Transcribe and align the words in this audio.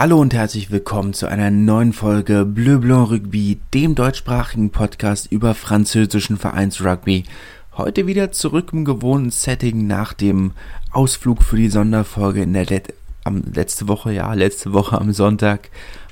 Hallo 0.00 0.18
und 0.18 0.32
herzlich 0.32 0.70
willkommen 0.70 1.12
zu 1.12 1.26
einer 1.26 1.50
neuen 1.50 1.92
Folge 1.92 2.46
Bleu 2.46 2.78
Blanc 2.78 3.10
Rugby, 3.10 3.60
dem 3.74 3.94
deutschsprachigen 3.94 4.70
Podcast 4.70 5.30
über 5.30 5.54
französischen 5.54 6.38
Vereinsrugby. 6.38 7.24
Heute 7.76 8.06
wieder 8.06 8.32
zurück 8.32 8.70
im 8.72 8.86
gewohnten 8.86 9.30
Setting 9.30 9.86
nach 9.86 10.14
dem 10.14 10.52
Ausflug 10.90 11.42
für 11.42 11.56
die 11.56 11.68
Sonderfolge 11.68 12.40
in 12.40 12.54
der 12.54 12.64
Let 12.64 12.94
am, 13.24 13.42
letzte 13.52 13.88
Woche, 13.88 14.10
ja, 14.14 14.32
letzte 14.32 14.72
Woche 14.72 14.98
am 14.98 15.12
Sonntag. 15.12 15.68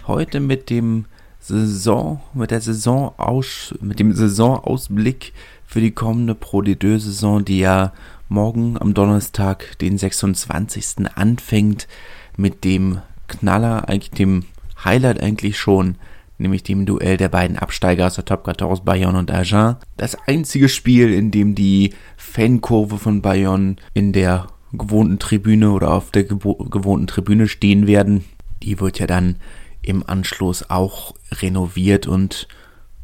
Heute 0.06 0.40
mit 0.40 0.68
dem 0.68 1.06
Saison, 1.40 2.20
mit 2.34 2.50
der 2.50 2.60
Saisonaus, 2.60 3.74
mit 3.80 4.00
dem 4.00 4.12
Saisonausblick 4.12 5.32
für 5.64 5.80
die 5.80 5.92
kommende 5.92 6.34
Pro 6.34 6.60
D2-Saison, 6.60 7.42
die 7.42 7.60
ja 7.60 7.94
morgen 8.28 8.76
am 8.78 8.92
Donnerstag, 8.92 9.78
den 9.78 9.96
26. 9.96 11.06
anfängt, 11.14 11.88
mit 12.36 12.64
dem 12.64 13.00
Knaller, 13.28 13.88
eigentlich 13.88 14.10
dem 14.10 14.44
Highlight 14.84 15.22
eigentlich 15.22 15.58
schon, 15.58 15.96
nämlich 16.38 16.62
dem 16.62 16.86
Duell 16.86 17.16
der 17.16 17.28
beiden 17.28 17.58
Absteiger 17.58 18.06
aus 18.06 18.14
der 18.14 18.24
Top 18.24 18.44
14 18.44 18.84
Bayonne 18.84 19.18
und 19.18 19.30
Agen. 19.30 19.76
Das 19.96 20.16
einzige 20.26 20.68
Spiel, 20.68 21.12
in 21.12 21.30
dem 21.30 21.54
die 21.54 21.94
Fankurve 22.16 22.98
von 22.98 23.22
Bayonne 23.22 23.76
in 23.94 24.12
der 24.12 24.46
gewohnten 24.72 25.18
Tribüne 25.18 25.70
oder 25.70 25.92
auf 25.92 26.10
der 26.10 26.24
gewohnten 26.24 27.06
Tribüne 27.06 27.48
stehen 27.48 27.86
werden. 27.86 28.24
Die 28.62 28.80
wird 28.80 28.98
ja 28.98 29.06
dann 29.06 29.36
im 29.82 30.04
Anschluss 30.06 30.68
auch 30.68 31.14
renoviert 31.32 32.06
und 32.06 32.48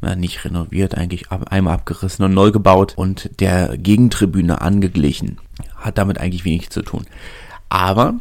na, 0.01 0.15
nicht 0.15 0.45
renoviert, 0.45 0.95
eigentlich 0.95 1.31
einmal 1.31 1.73
abgerissen 1.73 2.25
und 2.25 2.33
neu 2.33 2.51
gebaut 2.51 2.93
und 2.95 3.31
der 3.39 3.77
Gegentribüne 3.77 4.61
angeglichen. 4.61 5.39
Hat 5.75 5.97
damit 5.97 6.19
eigentlich 6.19 6.45
wenig 6.45 6.69
zu 6.69 6.81
tun. 6.81 7.05
Aber 7.69 8.15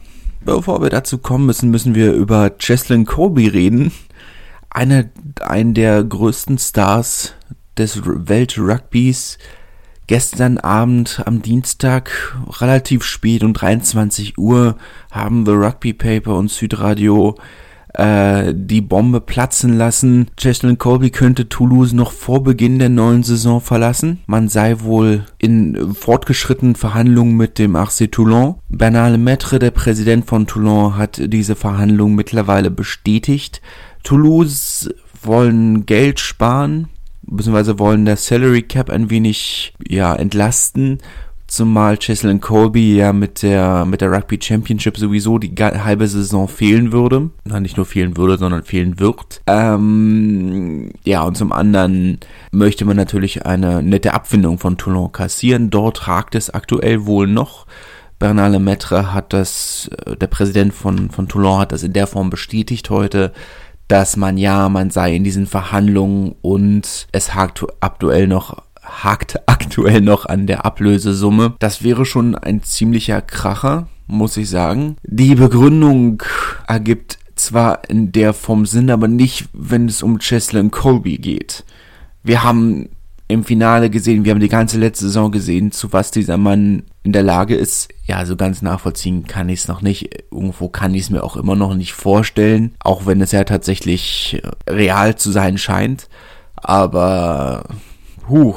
Bevor 0.44 0.82
wir 0.82 0.90
dazu 0.90 1.16
kommen 1.16 1.46
müssen, 1.46 1.70
müssen 1.70 1.94
wir 1.94 2.12
über 2.12 2.50
Cheslin 2.58 3.06
Colby 3.06 3.48
reden. 3.48 3.92
Einer, 4.68 5.06
einen 5.40 5.72
der 5.72 6.04
größten 6.04 6.58
Stars 6.58 7.32
des 7.78 8.02
Weltrugbys. 8.04 9.38
Gestern 10.06 10.58
Abend 10.58 11.22
am 11.24 11.40
Dienstag, 11.40 12.36
relativ 12.60 13.04
spät 13.04 13.42
um 13.42 13.54
23 13.54 14.36
Uhr, 14.36 14.76
haben 15.10 15.46
The 15.46 15.52
Rugby 15.52 15.94
Paper 15.94 16.36
und 16.36 16.50
Südradio 16.50 17.36
äh, 17.94 18.52
die 18.54 18.80
Bombe 18.80 19.20
platzen 19.20 19.76
lassen. 19.76 20.28
Cheslin 20.36 20.78
Colby 20.78 21.10
könnte 21.10 21.48
Toulouse 21.48 21.94
noch 21.94 22.12
vor 22.12 22.42
Beginn 22.42 22.78
der 22.78 22.88
neuen 22.88 23.22
Saison 23.22 23.60
verlassen. 23.60 24.20
Man 24.26 24.48
sei 24.48 24.80
wohl 24.80 25.24
in 25.38 25.94
fortgeschrittenen 25.94 26.74
Verhandlungen 26.74 27.36
mit 27.36 27.58
dem 27.58 27.76
RC 27.76 28.10
Toulon. 28.10 28.56
Bernard 28.68 29.12
Lemaitre, 29.12 29.58
der 29.58 29.70
Präsident 29.70 30.26
von 30.26 30.46
Toulon, 30.46 30.96
hat 30.96 31.20
diese 31.22 31.54
Verhandlungen 31.54 32.16
mittlerweile 32.16 32.70
bestätigt. 32.70 33.62
Toulouse 34.02 34.92
wollen 35.22 35.86
Geld 35.86 36.20
sparen, 36.20 36.88
beziehungsweise 37.22 37.78
wollen 37.78 38.04
der 38.04 38.16
Salary 38.16 38.62
Cap 38.62 38.90
ein 38.90 39.08
wenig 39.08 39.74
ja 39.88 40.14
entlasten 40.14 40.98
zumal 41.46 41.98
Cheslin 41.98 42.40
Colby 42.40 42.96
ja 42.96 43.12
mit 43.12 43.42
der, 43.42 43.84
mit 43.84 44.00
der 44.00 44.10
Rugby 44.10 44.38
Championship 44.40 44.96
sowieso 44.96 45.38
die 45.38 45.54
halbe 45.54 46.08
Saison 46.08 46.48
fehlen 46.48 46.92
würde. 46.92 47.30
Na, 47.44 47.60
nicht 47.60 47.76
nur 47.76 47.86
fehlen 47.86 48.16
würde, 48.16 48.38
sondern 48.38 48.64
fehlen 48.64 48.98
wird. 48.98 49.42
Ähm, 49.46 50.90
ja, 51.04 51.22
und 51.22 51.36
zum 51.36 51.52
anderen 51.52 52.18
möchte 52.50 52.84
man 52.84 52.96
natürlich 52.96 53.46
eine 53.46 53.82
nette 53.82 54.14
Abfindung 54.14 54.58
von 54.58 54.78
Toulon 54.78 55.12
kassieren. 55.12 55.70
Dort 55.70 56.08
ragt 56.08 56.34
es 56.34 56.50
aktuell 56.50 57.06
wohl 57.06 57.26
noch. 57.26 57.66
Bernard 58.18 58.52
Lemaitre 58.52 59.12
hat 59.12 59.32
das, 59.32 59.90
äh, 60.06 60.16
der 60.16 60.28
Präsident 60.28 60.72
von, 60.72 61.10
von 61.10 61.28
Toulon 61.28 61.60
hat 61.60 61.72
das 61.72 61.82
in 61.82 61.92
der 61.92 62.06
Form 62.06 62.30
bestätigt 62.30 62.90
heute, 62.90 63.32
dass 63.88 64.16
man 64.16 64.38
ja, 64.38 64.68
man 64.68 64.90
sei 64.90 65.14
in 65.14 65.24
diesen 65.24 65.46
Verhandlungen 65.46 66.34
und 66.40 67.06
es 67.12 67.34
hakt 67.34 67.64
aktuell 67.80 68.26
noch 68.26 68.62
hakt 69.02 69.48
aktuell 69.48 70.00
noch 70.00 70.26
an 70.26 70.46
der 70.46 70.64
Ablösesumme. 70.64 71.54
Das 71.58 71.82
wäre 71.82 72.06
schon 72.06 72.34
ein 72.34 72.62
ziemlicher 72.62 73.20
Kracher, 73.22 73.88
muss 74.06 74.36
ich 74.36 74.48
sagen. 74.48 74.96
Die 75.02 75.34
Begründung 75.34 76.22
ergibt 76.66 77.18
zwar 77.34 77.88
in 77.88 78.12
der 78.12 78.32
Form 78.32 78.66
Sinn, 78.66 78.90
aber 78.90 79.08
nicht, 79.08 79.48
wenn 79.52 79.88
es 79.88 80.02
um 80.02 80.18
Cheslin 80.18 80.70
Colby 80.70 81.18
geht. 81.18 81.64
Wir 82.22 82.42
haben 82.42 82.88
im 83.26 83.44
Finale 83.44 83.90
gesehen, 83.90 84.24
wir 84.24 84.32
haben 84.32 84.40
die 84.40 84.48
ganze 84.48 84.78
letzte 84.78 85.06
Saison 85.06 85.32
gesehen, 85.32 85.72
zu 85.72 85.92
was 85.92 86.10
dieser 86.10 86.36
Mann 86.36 86.84
in 87.02 87.12
der 87.12 87.22
Lage 87.22 87.54
ist. 87.54 87.88
Ja, 88.04 88.24
so 88.26 88.36
ganz 88.36 88.60
nachvollziehen 88.60 89.26
kann 89.26 89.48
ich 89.48 89.60
es 89.60 89.68
noch 89.68 89.80
nicht. 89.80 90.24
Irgendwo 90.30 90.68
kann 90.68 90.94
ich 90.94 91.02
es 91.02 91.10
mir 91.10 91.24
auch 91.24 91.36
immer 91.36 91.56
noch 91.56 91.74
nicht 91.74 91.94
vorstellen, 91.94 92.74
auch 92.80 93.06
wenn 93.06 93.20
es 93.20 93.32
ja 93.32 93.44
tatsächlich 93.44 94.42
real 94.68 95.16
zu 95.16 95.30
sein 95.30 95.56
scheint. 95.56 96.08
Aber, 96.56 97.64
huh, 98.28 98.54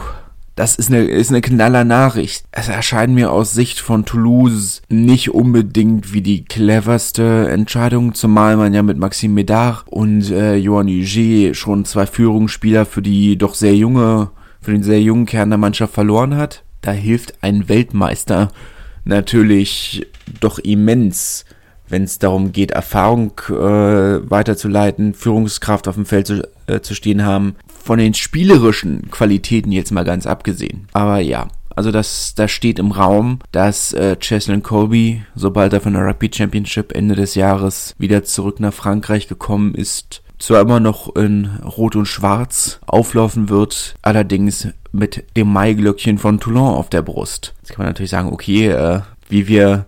das 0.57 0.75
ist 0.75 0.89
eine, 0.89 1.03
ist 1.03 1.29
eine 1.29 1.41
knaller 1.41 1.83
Nachricht. 1.83 2.45
Es 2.51 2.67
erscheint 2.67 3.13
mir 3.13 3.31
aus 3.31 3.53
Sicht 3.53 3.79
von 3.79 4.05
Toulouse 4.05 4.81
nicht 4.89 5.29
unbedingt 5.29 6.13
wie 6.13 6.21
die 6.21 6.45
cleverste 6.45 7.47
Entscheidung, 7.49 8.15
zumal 8.15 8.57
man 8.57 8.73
ja 8.73 8.81
mit 8.81 8.97
Maxime 8.97 9.35
Medard 9.35 9.85
und 9.87 10.31
äh, 10.31 10.55
Johan 10.55 10.87
Huget 10.87 11.55
schon 11.55 11.85
zwei 11.85 12.07
Führungsspieler 12.07 12.87
für 12.87 13.03
die 13.03 13.37
doch 13.37 13.53
sehr 13.53 13.75
junge, 13.75 14.31
für 14.59 14.71
den 14.71 14.81
sehr 14.81 14.99
jungen 14.99 15.27
Kern 15.27 15.51
der 15.51 15.59
Mannschaft 15.59 15.93
verloren 15.93 16.35
hat. 16.35 16.63
Da 16.81 16.91
hilft 16.91 17.43
ein 17.43 17.69
Weltmeister 17.69 18.47
natürlich 19.05 20.07
doch 20.39 20.57
immens 20.57 21.45
wenn 21.89 22.03
es 22.03 22.19
darum 22.19 22.51
geht, 22.51 22.71
Erfahrung 22.71 23.33
äh, 23.49 23.53
weiterzuleiten, 24.29 25.13
Führungskraft 25.13 25.87
auf 25.87 25.95
dem 25.95 26.05
Feld 26.05 26.27
zu, 26.27 26.47
äh, 26.67 26.81
zu 26.81 26.95
stehen 26.95 27.25
haben, 27.25 27.55
von 27.83 27.99
den 27.99 28.13
spielerischen 28.13 29.09
Qualitäten 29.11 29.71
jetzt 29.71 29.91
mal 29.91 30.03
ganz 30.03 30.25
abgesehen. 30.25 30.87
Aber 30.93 31.19
ja, 31.19 31.47
also 31.75 31.91
das, 31.91 32.33
das 32.35 32.51
steht 32.51 32.79
im 32.79 32.91
Raum, 32.91 33.39
dass 33.51 33.93
äh, 33.93 34.15
Cheslin 34.19 34.63
Colby, 34.63 35.23
sobald 35.35 35.73
er 35.73 35.81
von 35.81 35.93
der 35.93 36.05
Rugby 36.05 36.29
Championship 36.33 36.91
Ende 36.91 37.15
des 37.15 37.35
Jahres 37.35 37.95
wieder 37.99 38.23
zurück 38.23 38.59
nach 38.59 38.73
Frankreich 38.73 39.27
gekommen 39.27 39.75
ist, 39.75 40.23
zwar 40.39 40.61
immer 40.61 40.79
noch 40.79 41.15
in 41.15 41.45
Rot 41.63 41.95
und 41.95 42.07
Schwarz 42.07 42.79
auflaufen 42.85 43.49
wird, 43.49 43.95
allerdings 44.01 44.67
mit 44.91 45.23
dem 45.35 45.53
Maiglöckchen 45.53 46.17
von 46.17 46.39
Toulon 46.39 46.73
auf 46.73 46.89
der 46.89 47.01
Brust. 47.01 47.53
Jetzt 47.61 47.69
kann 47.69 47.83
man 47.83 47.87
natürlich 47.87 48.11
sagen, 48.11 48.33
okay, 48.33 48.67
äh, 48.69 49.01
wie 49.29 49.47
wir 49.47 49.85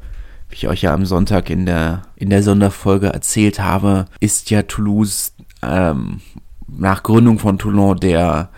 wie 0.49 0.55
ich 0.55 0.67
euch 0.67 0.81
ja 0.81 0.93
am 0.93 1.05
Sonntag 1.05 1.49
in 1.49 1.65
der, 1.65 2.03
in 2.15 2.29
der 2.29 2.43
Sonderfolge 2.43 3.07
erzählt 3.07 3.59
habe, 3.59 4.05
ist 4.19 4.49
ja 4.49 4.63
Toulouse 4.63 5.33
ähm, 5.61 6.21
nach 6.67 7.03
Gründung 7.03 7.39
von 7.39 7.57
Toulon 7.57 7.99
der, 7.99 8.49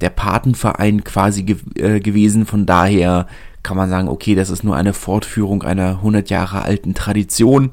der 0.00 0.10
Patenverein 0.10 1.04
quasi 1.04 1.44
ge 1.44 1.56
äh, 1.76 2.00
gewesen. 2.00 2.46
Von 2.46 2.66
daher 2.66 3.26
kann 3.62 3.76
man 3.76 3.90
sagen, 3.90 4.08
okay, 4.08 4.34
das 4.34 4.50
ist 4.50 4.64
nur 4.64 4.76
eine 4.76 4.92
Fortführung 4.92 5.62
einer 5.62 5.90
100 5.90 6.30
Jahre 6.30 6.62
alten 6.62 6.94
Tradition, 6.94 7.70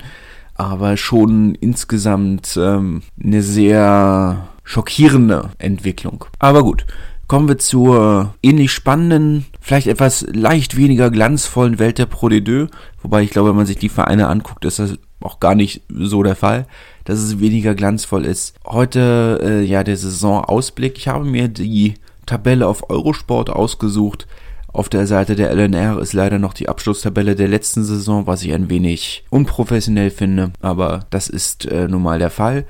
aber 0.54 0.98
schon 0.98 1.56
insgesamt 1.56 2.58
ähm, 2.58 3.02
eine 3.22 3.42
sehr 3.42 4.48
schockierende 4.64 5.52
Entwicklung. 5.58 6.26
Aber 6.40 6.64
gut, 6.64 6.86
kommen 7.28 7.48
wir 7.48 7.58
zur 7.58 8.34
ähnlich 8.44 8.72
spannenden, 8.72 9.46
vielleicht 9.66 9.88
etwas 9.88 10.28
leicht 10.32 10.78
weniger 10.78 11.10
glanzvollen 11.10 11.80
Welt 11.80 11.98
der 11.98 12.06
Pro 12.06 12.28
D2. 12.28 12.70
Wobei 13.02 13.24
ich 13.24 13.32
glaube, 13.32 13.50
wenn 13.50 13.56
man 13.56 13.66
sich 13.66 13.80
die 13.80 13.90
Vereine 13.90 14.28
anguckt, 14.28 14.64
ist 14.64 14.78
das 14.78 14.94
auch 15.22 15.40
gar 15.40 15.56
nicht 15.56 15.82
so 15.90 16.22
der 16.22 16.36
Fall, 16.36 16.68
dass 17.04 17.18
es 17.18 17.40
weniger 17.40 17.74
glanzvoll 17.74 18.26
ist. 18.26 18.54
Heute 18.64 19.40
äh, 19.42 19.62
ja 19.64 19.84
der 19.84 19.98
Saisonausblick. 19.98 21.00
Ich 21.00 21.08
habe 21.08 21.26
mir 21.26 21.48
die 21.48 21.96
Tabelle 22.28 22.68
auf 22.68 22.92
Eurosport 22.92 23.50
ausgesucht. 23.50 24.28
Auf 24.68 24.88
der 24.88 25.08
Seite 25.08 25.36
der 25.36 25.52
LNR 25.52 25.98
ist 26.00 26.14
leider 26.14 26.38
noch 26.38 26.54
die 26.54 26.70
Abschlusstabelle 26.70 27.34
der 27.34 27.48
letzten 27.48 27.84
Saison, 27.84 28.28
was 28.28 28.44
ich 28.44 28.54
ein 28.54 28.70
wenig 28.70 29.26
unprofessionell 29.32 30.12
finde, 30.12 30.52
aber 30.62 31.08
das 31.10 31.28
ist 31.28 31.66
äh, 31.66 31.88
nun 31.88 32.04
mal 32.04 32.20
der 32.20 32.30
Fall. 32.30 32.66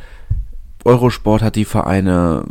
Eurosport 0.85 1.41
hat 1.41 1.57
die 1.57 1.65
Vereine 1.65 2.45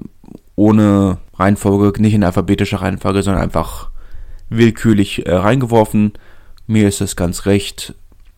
ohne 0.54 1.18
Reihenfolge, 1.34 2.02
nicht 2.02 2.14
in 2.14 2.24
alphabetischer 2.24 2.82
Reihenfolge, 2.82 3.22
sondern 3.22 3.42
einfach 3.42 3.93
willkürlich 4.56 5.26
äh, 5.26 5.34
reingeworfen. 5.34 6.12
Mir 6.66 6.88
ist 6.88 7.00
es 7.00 7.16
ganz 7.16 7.46
recht. 7.46 7.94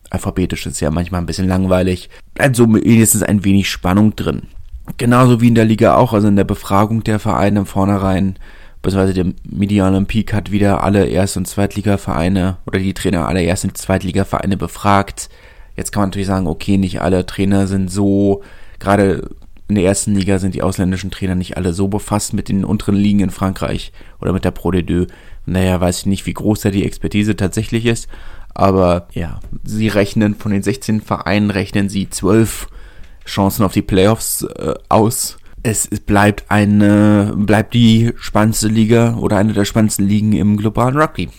Alphabetisch 0.09 0.65
ist 0.65 0.79
ja 0.79 0.91
manchmal 0.91 1.21
ein 1.21 1.25
bisschen 1.25 1.47
langweilig. 1.47 2.09
Bleibt 2.33 2.55
so 2.55 2.71
wenigstens 2.73 3.23
ein 3.23 3.43
wenig 3.43 3.69
Spannung 3.69 4.15
drin. 4.15 4.43
Genauso 4.97 5.41
wie 5.41 5.49
in 5.49 5.55
der 5.55 5.65
Liga 5.65 5.95
auch, 5.95 6.13
also 6.13 6.27
in 6.27 6.37
der 6.37 6.45
Befragung 6.45 7.03
der 7.03 7.19
Vereine 7.19 7.59
im 7.59 7.65
Vornherein, 7.65 8.37
beziehungsweise 8.81 9.13
der 9.13 9.33
Media 9.43 9.85
Olympique 9.85 10.33
hat 10.33 10.51
wieder 10.51 10.83
alle 10.83 11.07
Erst- 11.07 11.35
und 11.35 11.45
Zweitligavereine 11.45 12.57
oder 12.65 12.79
die 12.79 12.93
Trainer 12.93 13.27
aller 13.27 13.41
Erst- 13.41 13.65
und 13.65 13.77
Zweitligavereine 13.77 14.55
befragt. 14.55 15.29
Jetzt 15.75 15.91
kann 15.91 16.01
man 16.01 16.09
natürlich 16.09 16.27
sagen, 16.27 16.47
okay, 16.47 16.77
nicht 16.77 17.01
alle 17.01 17.25
Trainer 17.25 17.67
sind 17.67 17.91
so, 17.91 18.43
gerade 18.79 19.29
in 19.67 19.75
der 19.75 19.83
ersten 19.83 20.15
Liga 20.15 20.39
sind 20.39 20.55
die 20.55 20.63
ausländischen 20.63 21.11
Trainer 21.11 21.35
nicht 21.35 21.57
alle 21.57 21.73
so 21.73 21.87
befasst 21.87 22.33
mit 22.33 22.47
den 22.47 22.63
unteren 22.63 22.95
Ligen 22.95 23.19
in 23.19 23.29
Frankreich 23.29 23.91
oder 24.21 24.31
mit 24.31 24.45
der 24.45 24.51
Pro 24.51 24.69
D2. 24.69 25.07
Naja, 25.47 25.79
weiß 25.79 25.99
ich 25.99 26.05
nicht, 26.05 26.25
wie 26.25 26.33
groß 26.33 26.61
da 26.61 26.69
die 26.69 26.85
Expertise 26.85 27.35
tatsächlich 27.35 27.85
ist. 27.85 28.07
Aber 28.53 29.07
ja, 29.13 29.39
sie 29.63 29.87
rechnen 29.87 30.35
von 30.35 30.51
den 30.51 30.61
16 30.61 31.01
Vereinen, 31.01 31.51
rechnen 31.51 31.89
sie 31.89 32.09
12 32.09 32.67
Chancen 33.25 33.63
auf 33.63 33.73
die 33.73 33.81
Playoffs 33.81 34.43
äh, 34.43 34.73
aus. 34.89 35.37
Es 35.63 35.87
bleibt 35.87 36.45
eine, 36.49 37.33
bleibt 37.35 37.73
die 37.73 38.13
spannendste 38.17 38.67
Liga 38.67 39.15
oder 39.15 39.37
eine 39.37 39.53
der 39.53 39.65
spannendsten 39.65 40.07
Ligen 40.07 40.33
im 40.33 40.57
globalen 40.57 40.97
Rugby. 40.97 41.29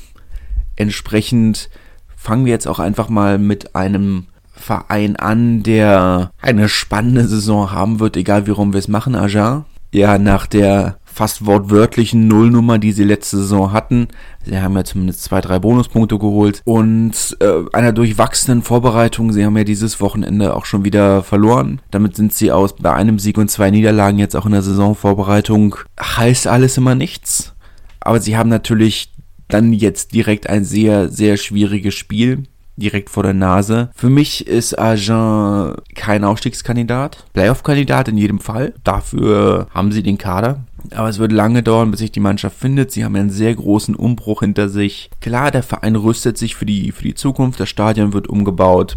Entsprechend 0.76 1.69
fangen 2.16 2.46
wir 2.46 2.52
jetzt 2.52 2.66
auch 2.66 2.78
einfach 2.78 3.08
mal 3.08 3.38
mit 3.38 3.75
einem 3.75 4.26
Verein 4.52 5.16
an, 5.16 5.62
der 5.62 6.31
eine 6.40 6.69
spannende 6.69 7.26
Saison 7.28 7.72
haben 7.72 8.00
wird, 8.00 8.16
egal 8.16 8.46
wie 8.46 8.52
rum 8.52 8.72
wir 8.72 8.78
es 8.78 8.88
machen, 8.88 9.14
Aja. 9.14 9.64
Ja, 9.93 10.19
nach 10.19 10.46
der 10.46 10.99
fast 11.18 11.44
wortwörtlichen 11.44 12.28
Nullnummer, 12.28 12.78
die 12.78 12.92
sie 12.92 13.02
letzte 13.02 13.38
Saison 13.38 13.72
hatten. 13.72 14.06
Sie 14.44 14.56
haben 14.56 14.76
ja 14.76 14.84
zumindest 14.84 15.24
zwei, 15.24 15.40
drei 15.40 15.58
Bonuspunkte 15.58 16.16
geholt 16.16 16.62
und 16.64 17.36
äh, 17.40 17.64
einer 17.72 17.92
durchwachsenen 17.92 18.62
Vorbereitung. 18.62 19.32
Sie 19.32 19.44
haben 19.44 19.56
ja 19.56 19.64
dieses 19.64 20.00
Wochenende 20.00 20.54
auch 20.54 20.64
schon 20.64 20.84
wieder 20.84 21.24
verloren. 21.24 21.80
Damit 21.90 22.14
sind 22.14 22.32
sie 22.32 22.52
aus 22.52 22.76
bei 22.76 22.94
einem 22.94 23.18
Sieg 23.18 23.36
und 23.36 23.50
zwei 23.50 23.72
Niederlagen 23.72 24.20
jetzt 24.20 24.36
auch 24.36 24.46
in 24.46 24.52
der 24.52 24.62
Saisonvorbereitung. 24.62 25.74
Heißt 26.00 26.46
alles 26.46 26.76
immer 26.76 26.94
nichts. 26.94 27.52
Aber 27.98 28.20
sie 28.20 28.36
haben 28.36 28.48
natürlich 28.48 29.12
dann 29.48 29.72
jetzt 29.72 30.14
direkt 30.14 30.48
ein 30.48 30.62
sehr, 30.62 31.08
sehr 31.08 31.36
schwieriges 31.36 31.94
Spiel 31.94 32.44
direkt 32.76 33.10
vor 33.10 33.24
der 33.24 33.34
Nase. 33.34 33.90
Für 33.96 34.08
mich 34.08 34.46
ist 34.46 34.78
Agen 34.78 35.74
kein 35.96 36.22
Aufstiegskandidat. 36.22 37.24
Playoff-Kandidat 37.32 38.06
in 38.06 38.16
jedem 38.16 38.38
Fall. 38.38 38.74
Dafür 38.84 39.66
haben 39.74 39.90
sie 39.90 40.04
den 40.04 40.16
Kader. 40.16 40.60
Aber 40.92 41.08
es 41.08 41.19
wird 41.19 41.32
lange 41.32 41.62
dauern, 41.62 41.90
bis 41.90 42.00
sich 42.00 42.12
die 42.12 42.20
Mannschaft 42.20 42.56
findet. 42.58 42.92
Sie 42.92 43.04
haben 43.04 43.16
einen 43.16 43.30
sehr 43.30 43.54
großen 43.54 43.94
Umbruch 43.94 44.40
hinter 44.40 44.69
sich. 44.69 45.10
Klar, 45.20 45.50
der 45.50 45.62
Verein 45.62 45.96
rüstet 45.96 46.38
sich 46.38 46.54
für 46.54 46.66
die, 46.66 46.92
für 46.92 47.02
die 47.02 47.14
Zukunft. 47.14 47.58
Das 47.60 47.69
Stadion 47.69 48.12
wird 48.12 48.28
umgebaut. 48.28 48.96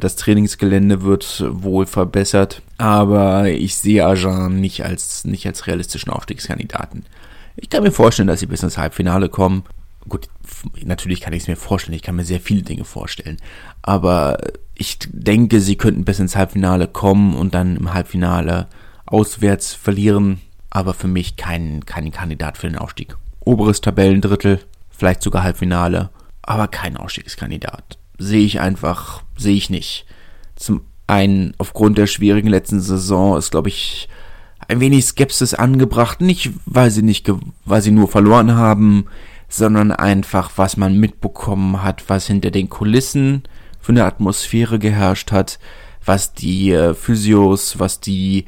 Das 0.00 0.16
Trainingsgelände 0.16 1.02
wird 1.02 1.44
wohl 1.50 1.86
verbessert. 1.86 2.62
Aber 2.78 3.48
ich 3.48 3.76
sehe 3.76 4.06
Agen 4.06 4.60
nicht 4.60 4.84
als, 4.84 5.24
nicht 5.24 5.46
als 5.46 5.66
realistischen 5.66 6.12
Aufstiegskandidaten. 6.12 7.04
Ich 7.56 7.70
kann 7.70 7.82
mir 7.82 7.92
vorstellen, 7.92 8.28
dass 8.28 8.40
sie 8.40 8.46
bis 8.46 8.62
ins 8.62 8.78
Halbfinale 8.78 9.28
kommen 9.28 9.64
gut, 10.08 10.28
natürlich 10.84 11.20
kann 11.20 11.32
ich 11.32 11.42
es 11.42 11.48
mir 11.48 11.56
vorstellen, 11.56 11.94
ich 11.96 12.02
kann 12.02 12.16
mir 12.16 12.24
sehr 12.24 12.40
viele 12.40 12.62
Dinge 12.62 12.84
vorstellen, 12.84 13.36
aber 13.82 14.38
ich 14.74 14.98
denke, 15.08 15.60
sie 15.60 15.76
könnten 15.76 16.04
bis 16.04 16.18
ins 16.18 16.36
Halbfinale 16.36 16.88
kommen 16.88 17.34
und 17.34 17.54
dann 17.54 17.76
im 17.76 17.92
Halbfinale 17.92 18.68
auswärts 19.06 19.74
verlieren, 19.74 20.40
aber 20.70 20.94
für 20.94 21.08
mich 21.08 21.36
kein, 21.36 21.84
kein 21.86 22.10
Kandidat 22.10 22.58
für 22.58 22.68
den 22.68 22.78
Aufstieg. 22.78 23.16
Oberes 23.40 23.80
Tabellendrittel, 23.80 24.60
vielleicht 24.90 25.22
sogar 25.22 25.42
Halbfinale, 25.42 26.10
aber 26.42 26.68
kein 26.68 26.96
Ausstiegskandidat. 26.96 27.98
Sehe 28.18 28.44
ich 28.44 28.60
einfach, 28.60 29.22
sehe 29.36 29.56
ich 29.56 29.70
nicht. 29.70 30.06
Zum 30.56 30.82
einen 31.06 31.54
aufgrund 31.58 31.98
der 31.98 32.06
schwierigen 32.06 32.48
letzten 32.48 32.80
Saison 32.80 33.36
ist, 33.36 33.50
glaube 33.50 33.68
ich, 33.68 34.08
ein 34.66 34.80
wenig 34.80 35.06
Skepsis 35.06 35.54
angebracht, 35.54 36.20
nicht 36.20 36.50
weil 36.66 36.90
sie 36.90 37.02
nicht, 37.02 37.30
weil 37.64 37.80
sie 37.80 37.90
nur 37.90 38.08
verloren 38.08 38.54
haben, 38.54 39.06
sondern 39.48 39.92
einfach, 39.92 40.52
was 40.56 40.76
man 40.76 40.98
mitbekommen 40.98 41.82
hat, 41.82 42.04
was 42.08 42.26
hinter 42.26 42.50
den 42.50 42.68
Kulissen 42.68 43.44
für 43.80 43.92
eine 43.92 44.04
Atmosphäre 44.04 44.78
geherrscht 44.78 45.32
hat, 45.32 45.58
was 46.04 46.34
die 46.34 46.72
äh, 46.72 46.92
Physios, 46.94 47.78
was 47.78 48.00
die 48.00 48.44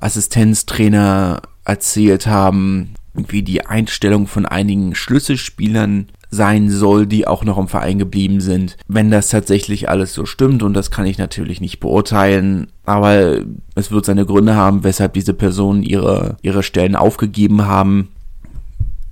Assistenztrainer 0.00 1.42
erzählt 1.68 2.26
haben, 2.26 2.94
wie 3.14 3.42
die 3.42 3.66
Einstellung 3.66 4.26
von 4.26 4.46
einigen 4.46 4.94
Schlüsselspielern 4.94 6.08
sein 6.30 6.70
soll, 6.70 7.06
die 7.06 7.26
auch 7.26 7.44
noch 7.44 7.58
im 7.58 7.68
Verein 7.68 7.98
geblieben 7.98 8.40
sind. 8.40 8.76
Wenn 8.86 9.10
das 9.10 9.28
tatsächlich 9.28 9.88
alles 9.88 10.12
so 10.12 10.26
stimmt, 10.26 10.62
und 10.62 10.74
das 10.74 10.90
kann 10.90 11.06
ich 11.06 11.18
natürlich 11.18 11.60
nicht 11.60 11.80
beurteilen, 11.80 12.68
aber 12.84 13.38
es 13.74 13.90
wird 13.90 14.04
seine 14.04 14.26
Gründe 14.26 14.54
haben, 14.54 14.84
weshalb 14.84 15.14
diese 15.14 15.32
Personen 15.34 15.82
ihre, 15.82 16.36
ihre 16.42 16.62
Stellen 16.62 16.96
aufgegeben 16.96 17.66
haben 17.66 18.08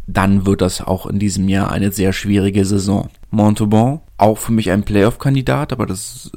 dann 0.07 0.47
wird 0.47 0.61
das 0.61 0.81
auch 0.81 1.07
in 1.07 1.19
diesem 1.19 1.49
Jahr 1.49 1.71
eine 1.71 1.91
sehr 1.93 2.13
schwierige 2.13 2.65
Saison. 2.65 3.09
Montauban, 3.31 4.01
auch 4.17 4.39
für 4.39 4.53
mich 4.53 4.71
ein 4.71 4.85
Playoff-Kandidat, 4.85 5.73
aber 5.73 5.87
das 5.87 6.31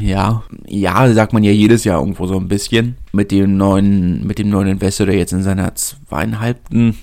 ja, 0.00 0.42
ja, 0.66 1.12
sagt 1.12 1.32
man 1.32 1.42
ja 1.42 1.50
jedes 1.50 1.84
Jahr 1.84 2.00
irgendwo 2.00 2.26
so 2.26 2.36
ein 2.36 2.48
bisschen. 2.48 2.96
Mit 3.12 3.30
dem 3.30 3.56
neuen, 3.56 4.26
mit 4.26 4.38
dem 4.38 4.50
neuen 4.50 4.68
Investor, 4.68 5.06
der 5.06 5.16
jetzt 5.16 5.32
in 5.32 5.42
seiner 5.42 5.74
zweieinhalbten 5.74 6.96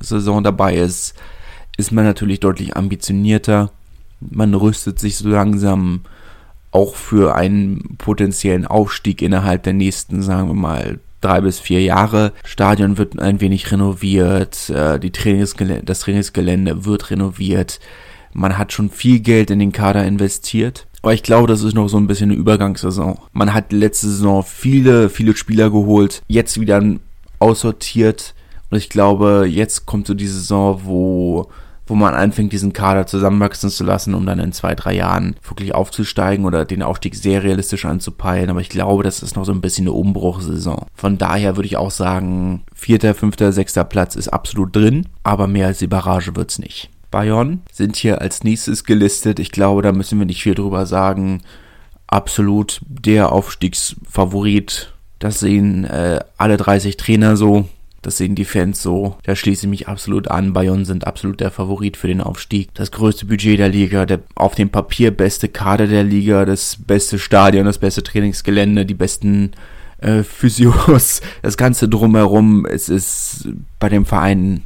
Saison 0.00 0.42
dabei 0.42 0.76
ist, 0.76 1.14
ist 1.76 1.92
man 1.92 2.04
natürlich 2.04 2.40
deutlich 2.40 2.76
ambitionierter. 2.76 3.70
Man 4.20 4.54
rüstet 4.54 4.98
sich 4.98 5.16
so 5.16 5.28
langsam 5.28 6.00
auch 6.70 6.94
für 6.94 7.34
einen 7.34 7.96
potenziellen 7.98 8.66
Aufstieg 8.66 9.22
innerhalb 9.22 9.62
der 9.62 9.72
nächsten, 9.72 10.22
sagen 10.22 10.48
wir 10.48 10.54
mal, 10.54 11.00
drei 11.20 11.40
bis 11.40 11.60
vier 11.60 11.82
Jahre. 11.82 12.32
Stadion 12.44 12.98
wird 12.98 13.18
ein 13.18 13.40
wenig 13.40 13.70
renoviert, 13.72 14.70
äh, 14.70 14.98
die 14.98 15.10
Trainingsgelände, 15.10 15.84
das 15.84 16.00
Trainingsgelände 16.00 16.84
wird 16.84 17.10
renoviert. 17.10 17.80
Man 18.32 18.58
hat 18.58 18.72
schon 18.72 18.90
viel 18.90 19.20
Geld 19.20 19.50
in 19.50 19.58
den 19.58 19.72
Kader 19.72 20.04
investiert. 20.04 20.86
Aber 21.02 21.14
ich 21.14 21.22
glaube, 21.22 21.46
das 21.46 21.62
ist 21.62 21.74
noch 21.74 21.88
so 21.88 21.96
ein 21.96 22.06
bisschen 22.06 22.30
eine 22.30 22.38
Übergangssaison. 22.38 23.18
Man 23.32 23.54
hat 23.54 23.72
letzte 23.72 24.08
Saison 24.08 24.42
viele, 24.42 25.08
viele 25.08 25.36
Spieler 25.36 25.70
geholt, 25.70 26.22
jetzt 26.28 26.60
wieder 26.60 26.82
aussortiert. 27.38 28.34
Und 28.70 28.78
ich 28.78 28.88
glaube, 28.88 29.46
jetzt 29.48 29.86
kommt 29.86 30.06
so 30.06 30.14
die 30.14 30.26
Saison, 30.26 30.80
wo 30.84 31.48
wo 31.88 31.94
man 31.94 32.14
anfängt, 32.14 32.52
diesen 32.52 32.72
Kader 32.72 33.06
zusammenwachsen 33.06 33.70
zu 33.70 33.84
lassen, 33.84 34.14
um 34.14 34.26
dann 34.26 34.38
in 34.38 34.52
zwei, 34.52 34.74
drei 34.74 34.94
Jahren 34.94 35.36
wirklich 35.42 35.74
aufzusteigen 35.74 36.44
oder 36.44 36.64
den 36.64 36.82
Aufstieg 36.82 37.14
sehr 37.14 37.42
realistisch 37.42 37.84
anzupeilen. 37.84 38.50
Aber 38.50 38.60
ich 38.60 38.68
glaube, 38.68 39.02
das 39.02 39.22
ist 39.22 39.36
noch 39.36 39.44
so 39.44 39.52
ein 39.52 39.60
bisschen 39.60 39.86
eine 39.86 39.92
Umbruchsaison. 39.92 40.86
Von 40.94 41.18
daher 41.18 41.56
würde 41.56 41.66
ich 41.66 41.76
auch 41.76 41.90
sagen, 41.90 42.62
vierter, 42.74 43.14
fünfter, 43.14 43.52
sechster 43.52 43.84
Platz 43.84 44.16
ist 44.16 44.28
absolut 44.28 44.74
drin, 44.76 45.06
aber 45.22 45.46
mehr 45.46 45.68
als 45.68 45.78
die 45.78 45.86
Barrage 45.86 46.36
wird's 46.36 46.58
nicht. 46.58 46.90
Bayonne 47.10 47.58
sind 47.72 47.96
hier 47.96 48.20
als 48.20 48.44
nächstes 48.44 48.84
gelistet. 48.84 49.38
Ich 49.38 49.52
glaube, 49.52 49.82
da 49.82 49.92
müssen 49.92 50.18
wir 50.18 50.26
nicht 50.26 50.42
viel 50.42 50.54
drüber 50.54 50.86
sagen. 50.86 51.42
Absolut 52.06 52.80
der 52.86 53.32
Aufstiegsfavorit. 53.32 54.92
Das 55.18 55.40
sehen 55.40 55.84
äh, 55.84 56.20
alle 56.36 56.56
30 56.56 56.96
Trainer 56.96 57.36
so. 57.36 57.68
Das 58.02 58.16
sehen 58.16 58.36
die 58.36 58.44
Fans 58.44 58.80
so. 58.82 59.16
Da 59.24 59.34
schließe 59.34 59.66
ich 59.66 59.70
mich 59.70 59.88
absolut 59.88 60.28
an. 60.28 60.52
Bayern 60.52 60.84
sind 60.84 61.06
absolut 61.06 61.40
der 61.40 61.50
Favorit 61.50 61.96
für 61.96 62.06
den 62.06 62.20
Aufstieg. 62.20 62.72
Das 62.74 62.92
größte 62.92 63.26
Budget 63.26 63.58
der 63.58 63.68
Liga, 63.68 64.06
der 64.06 64.20
auf 64.36 64.54
dem 64.54 64.70
Papier 64.70 65.10
beste 65.10 65.48
Kader 65.48 65.88
der 65.88 66.04
Liga, 66.04 66.44
das 66.44 66.76
beste 66.76 67.18
Stadion, 67.18 67.66
das 67.66 67.78
beste 67.78 68.02
Trainingsgelände, 68.02 68.86
die 68.86 68.94
besten 68.94 69.50
äh, 69.98 70.22
Physios, 70.22 71.20
das 71.42 71.56
Ganze 71.56 71.88
drumherum. 71.88 72.66
Es 72.66 72.88
ist 72.88 73.48
bei 73.80 73.88
dem 73.88 74.06
Verein 74.06 74.62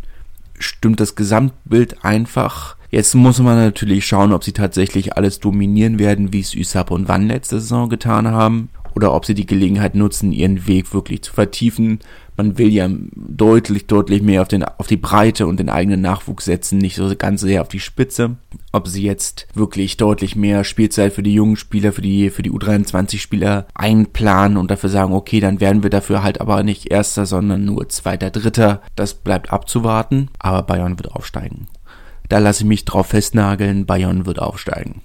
stimmt 0.63 1.01
das 1.01 1.15
Gesamtbild 1.15 2.05
einfach. 2.05 2.77
Jetzt 2.91 3.15
muss 3.15 3.39
man 3.39 3.57
natürlich 3.57 4.07
schauen, 4.07 4.33
ob 4.33 4.45
sie 4.45 4.53
tatsächlich 4.53 5.17
alles 5.17 5.41
dominieren 5.41 5.99
werden, 5.99 6.33
wie 6.33 6.41
es 6.41 6.55
Usap 6.55 6.91
und 6.91 7.09
Wann 7.09 7.27
letzte 7.27 7.61
Saison 7.61 7.89
getan 7.89 8.29
haben 8.29 8.69
oder 8.95 9.15
ob 9.15 9.25
sie 9.25 9.35
die 9.35 9.47
Gelegenheit 9.47 9.95
nutzen, 9.95 10.33
ihren 10.33 10.67
Weg 10.67 10.93
wirklich 10.93 11.23
zu 11.23 11.33
vertiefen. 11.33 12.01
Man 12.37 12.57
will 12.57 12.69
ja 12.69 12.89
deutlich, 13.15 13.87
deutlich 13.87 14.23
mehr 14.23 14.43
auf, 14.43 14.49
den, 14.49 14.65
auf 14.65 14.87
die 14.87 14.97
Breite 14.97 15.47
und 15.47 15.61
den 15.61 15.69
eigenen 15.69 16.01
Nachwuchs 16.01 16.47
setzen, 16.47 16.79
nicht 16.79 16.97
so 16.97 17.15
ganz 17.17 17.43
sehr 17.43 17.61
auf 17.61 17.69
die 17.69 17.81
Spitze. 17.81 18.37
Ob 18.73 18.89
sie 18.89 19.03
jetzt 19.03 19.47
wirklich 19.55 19.99
deutlich 19.99 20.35
mehr 20.35 20.65
Spielzeit 20.65 21.13
für 21.13 21.23
die 21.23 21.35
jungen 21.35 21.57
Spieler, 21.57 21.93
für 21.93 22.01
die, 22.01 22.31
für 22.31 22.43
die 22.43 22.51
U23-Spieler 22.51 23.67
einplanen 23.75 24.57
und 24.57 24.71
dafür 24.71 24.89
sagen, 24.89 25.13
okay, 25.13 25.41
dann 25.41 25.61
werden 25.61 25.83
wir 25.83 25.91
dafür 25.91 26.23
halt 26.23 26.41
aber 26.41 26.63
nicht 26.63 26.91
Erster, 26.91 27.27
sondern 27.27 27.65
nur 27.65 27.89
Zweiter, 27.91 28.31
Dritter. 28.31 28.81
Das 28.97 29.15
bleibt 29.15 29.53
abzuwarten, 29.53 30.31
aber 30.39 30.63
Bayern 30.63 30.99
wird 30.99 31.13
aufsteigen. 31.13 31.69
Da 32.29 32.39
lasse 32.39 32.63
ich 32.63 32.69
mich 32.69 32.87
drauf 32.87 33.09
festnageln, 33.09 33.85
Bayern 33.85 34.25
wird 34.25 34.39
aufsteigen. 34.41 35.03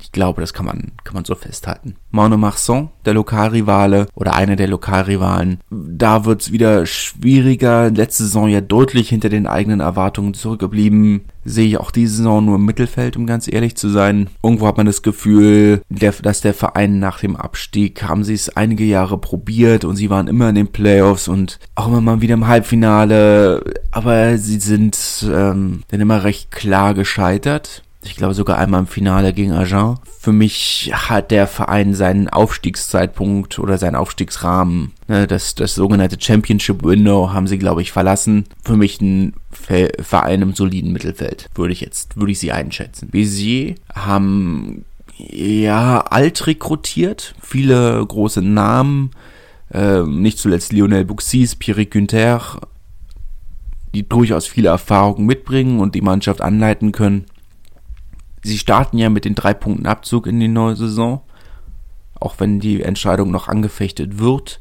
Ich 0.00 0.12
glaube, 0.12 0.40
das 0.40 0.54
kann 0.54 0.66
man, 0.66 0.92
kann 1.04 1.14
man 1.14 1.24
so 1.24 1.34
festhalten. 1.34 1.96
Monomarsan, 2.10 2.90
der 3.04 3.14
Lokalrivale 3.14 4.06
oder 4.14 4.34
einer 4.34 4.56
der 4.56 4.68
Lokalrivalen. 4.68 5.60
Da 5.70 6.24
wird's 6.24 6.52
wieder 6.52 6.86
schwieriger. 6.86 7.90
Letzte 7.90 8.24
Saison 8.24 8.48
ja 8.48 8.60
deutlich 8.60 9.08
hinter 9.08 9.28
den 9.28 9.46
eigenen 9.46 9.80
Erwartungen 9.80 10.34
zurückgeblieben. 10.34 11.22
Sehe 11.44 11.66
ich 11.66 11.78
auch 11.78 11.90
diese 11.90 12.16
Saison 12.16 12.44
nur 12.44 12.56
im 12.56 12.64
Mittelfeld, 12.64 13.16
um 13.16 13.26
ganz 13.26 13.50
ehrlich 13.50 13.76
zu 13.76 13.88
sein. 13.88 14.28
Irgendwo 14.42 14.66
hat 14.66 14.76
man 14.76 14.86
das 14.86 15.02
Gefühl, 15.02 15.82
dass 15.88 16.40
der 16.40 16.54
Verein 16.54 16.98
nach 16.98 17.20
dem 17.20 17.36
Abstieg 17.36 18.02
haben 18.02 18.24
sie 18.24 18.34
es 18.34 18.54
einige 18.56 18.84
Jahre 18.84 19.18
probiert 19.18 19.84
und 19.84 19.96
sie 19.96 20.10
waren 20.10 20.28
immer 20.28 20.48
in 20.48 20.54
den 20.54 20.68
Playoffs 20.68 21.28
und 21.28 21.58
auch 21.74 21.88
immer 21.88 22.00
mal 22.00 22.20
wieder 22.20 22.34
im 22.34 22.46
Halbfinale. 22.46 23.62
Aber 23.90 24.36
sie 24.38 24.58
sind 24.58 25.26
ähm, 25.32 25.82
dann 25.88 26.00
immer 26.00 26.24
recht 26.24 26.50
klar 26.50 26.94
gescheitert 26.94 27.82
ich 28.02 28.16
glaube 28.16 28.34
sogar 28.34 28.58
einmal 28.58 28.80
im 28.80 28.86
Finale 28.86 29.32
gegen 29.32 29.52
Agen. 29.52 29.98
Für 30.18 30.32
mich 30.32 30.90
hat 30.94 31.30
der 31.30 31.46
Verein 31.46 31.94
seinen 31.94 32.28
Aufstiegszeitpunkt 32.28 33.58
oder 33.58 33.76
seinen 33.78 33.94
Aufstiegsrahmen, 33.94 34.92
ne, 35.08 35.26
das, 35.26 35.54
das 35.54 35.74
sogenannte 35.74 36.16
Championship 36.18 36.82
Window 36.82 37.32
haben 37.32 37.46
sie, 37.46 37.58
glaube 37.58 37.82
ich, 37.82 37.92
verlassen. 37.92 38.46
Für 38.64 38.76
mich 38.76 39.00
ein 39.00 39.34
Verein 39.50 40.42
im 40.42 40.54
soliden 40.54 40.92
Mittelfeld, 40.92 41.50
würde 41.54 41.72
ich 41.72 41.80
jetzt, 41.80 42.16
würde 42.16 42.32
ich 42.32 42.38
sie 42.38 42.52
einschätzen. 42.52 43.10
Bézier 43.10 43.76
haben 43.94 44.84
ja, 45.28 46.00
alt 46.00 46.46
rekrutiert, 46.46 47.34
viele 47.42 48.04
große 48.06 48.40
Namen, 48.40 49.10
äh, 49.72 50.02
nicht 50.02 50.38
zuletzt 50.38 50.72
Lionel 50.72 51.04
Buxis, 51.04 51.54
Pierre 51.54 51.84
Günther, 51.84 52.40
die 53.94 54.08
durchaus 54.08 54.46
viele 54.46 54.68
Erfahrungen 54.70 55.26
mitbringen 55.26 55.80
und 55.80 55.94
die 55.94 56.00
Mannschaft 56.00 56.40
anleiten 56.40 56.92
können. 56.92 57.26
Sie 58.42 58.58
starten 58.58 58.98
ja 58.98 59.10
mit 59.10 59.24
den 59.24 59.34
drei 59.34 59.54
Punkten 59.54 59.86
Abzug 59.86 60.26
in 60.26 60.40
die 60.40 60.48
neue 60.48 60.76
Saison. 60.76 61.20
Auch 62.18 62.34
wenn 62.38 62.60
die 62.60 62.82
Entscheidung 62.82 63.30
noch 63.30 63.48
angefechtet 63.48 64.18
wird, 64.18 64.60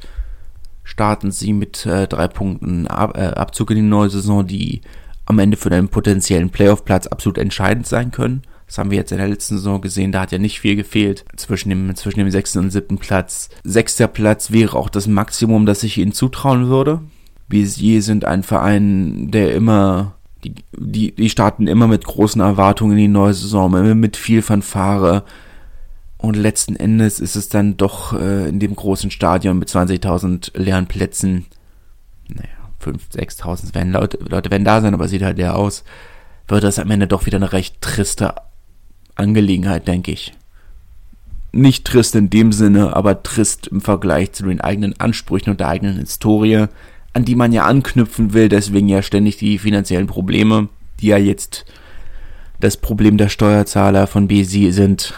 starten 0.83 1.31
sie 1.31 1.53
mit 1.53 1.85
äh, 1.85 2.07
drei 2.07 2.27
Punkten 2.27 2.87
Ab 2.87 3.17
äh, 3.17 3.27
Abzug 3.27 3.71
in 3.71 3.77
die 3.77 3.81
neue 3.83 4.09
Saison, 4.09 4.45
die 4.45 4.81
am 5.25 5.39
Ende 5.39 5.57
für 5.57 5.71
einen 5.71 5.89
potenziellen 5.89 6.49
Playoff-Platz 6.49 7.07
absolut 7.07 7.37
entscheidend 7.37 7.85
sein 7.85 8.11
können. 8.11 8.41
Das 8.65 8.77
haben 8.77 8.91
wir 8.91 8.97
jetzt 8.97 9.11
in 9.11 9.17
der 9.17 9.27
letzten 9.27 9.57
Saison 9.57 9.81
gesehen, 9.81 10.11
da 10.11 10.21
hat 10.21 10.31
ja 10.31 10.37
nicht 10.37 10.59
viel 10.59 10.75
gefehlt 10.75 11.25
zwischen 11.35 11.69
dem, 11.69 11.95
zwischen 11.95 12.19
dem 12.19 12.29
sechsten 12.29 12.59
und 12.59 12.69
siebten 12.69 12.97
Platz. 12.97 13.49
Sechster 13.63 14.07
Platz 14.07 14.51
wäre 14.51 14.77
auch 14.77 14.89
das 14.89 15.07
Maximum, 15.07 15.65
das 15.65 15.83
ich 15.83 15.97
ihnen 15.97 16.11
zutrauen 16.11 16.67
würde. 16.67 17.01
Bézier 17.49 18.01
sind 18.01 18.25
ein 18.25 18.43
Verein, 18.43 19.31
der 19.31 19.55
immer, 19.55 20.15
die, 20.43 20.55
die, 20.71 21.13
die 21.13 21.29
starten 21.29 21.67
immer 21.67 21.87
mit 21.87 22.05
großen 22.05 22.41
Erwartungen 22.41 22.93
in 22.93 22.97
die 22.97 23.07
neue 23.07 23.33
Saison, 23.33 23.73
immer 23.75 23.95
mit 23.95 24.17
viel 24.17 24.41
Fanfare. 24.41 25.23
Und 26.17 26.35
letzten 26.35 26.75
Endes 26.75 27.19
ist 27.19 27.35
es 27.35 27.49
dann 27.49 27.77
doch 27.77 28.13
äh, 28.13 28.49
in 28.49 28.59
dem 28.59 28.75
großen 28.75 29.11
Stadion 29.11 29.57
mit 29.57 29.69
20.000 29.69 30.57
leeren 30.57 30.87
Plätzen, 30.87 31.45
naja, 32.27 32.49
5.000, 32.83 33.41
6.000 33.41 33.75
werden 33.75 33.93
Leute, 33.93 34.19
Leute 34.27 34.51
werden 34.51 34.65
da 34.65 34.81
sein, 34.81 34.93
aber 34.93 35.07
sieht 35.07 35.21
halt 35.21 35.37
leer 35.37 35.55
aus, 35.55 35.83
wird 36.47 36.63
das 36.63 36.79
am 36.79 36.91
Ende 36.91 37.07
doch 37.07 37.25
wieder 37.25 37.37
eine 37.37 37.53
recht 37.53 37.81
triste 37.81 38.35
Angelegenheit, 39.15 39.87
denke 39.87 40.11
ich. 40.11 40.33
Nicht 41.51 41.85
trist 41.85 42.15
in 42.15 42.29
dem 42.29 42.51
Sinne, 42.51 42.95
aber 42.95 43.23
trist 43.23 43.67
im 43.67 43.81
Vergleich 43.81 44.33
zu 44.33 44.45
den 44.45 44.61
eigenen 44.61 44.99
Ansprüchen 44.99 45.51
und 45.51 45.59
der 45.59 45.69
eigenen 45.69 45.97
Historie, 45.97 46.67
an 47.13 47.25
die 47.25 47.35
man 47.35 47.51
ja 47.51 47.65
anknüpfen 47.65 48.33
will, 48.33 48.49
deswegen 48.49 48.87
ja 48.87 49.01
ständig 49.01 49.37
die 49.37 49.57
finanziellen 49.57 50.07
Probleme, 50.07 50.69
die 50.99 51.07
ja 51.07 51.17
jetzt 51.17 51.65
das 52.59 52.77
Problem 52.77 53.17
der 53.17 53.29
Steuerzahler 53.29 54.07
von 54.07 54.27
BSI 54.27 54.71
sind. 54.71 55.13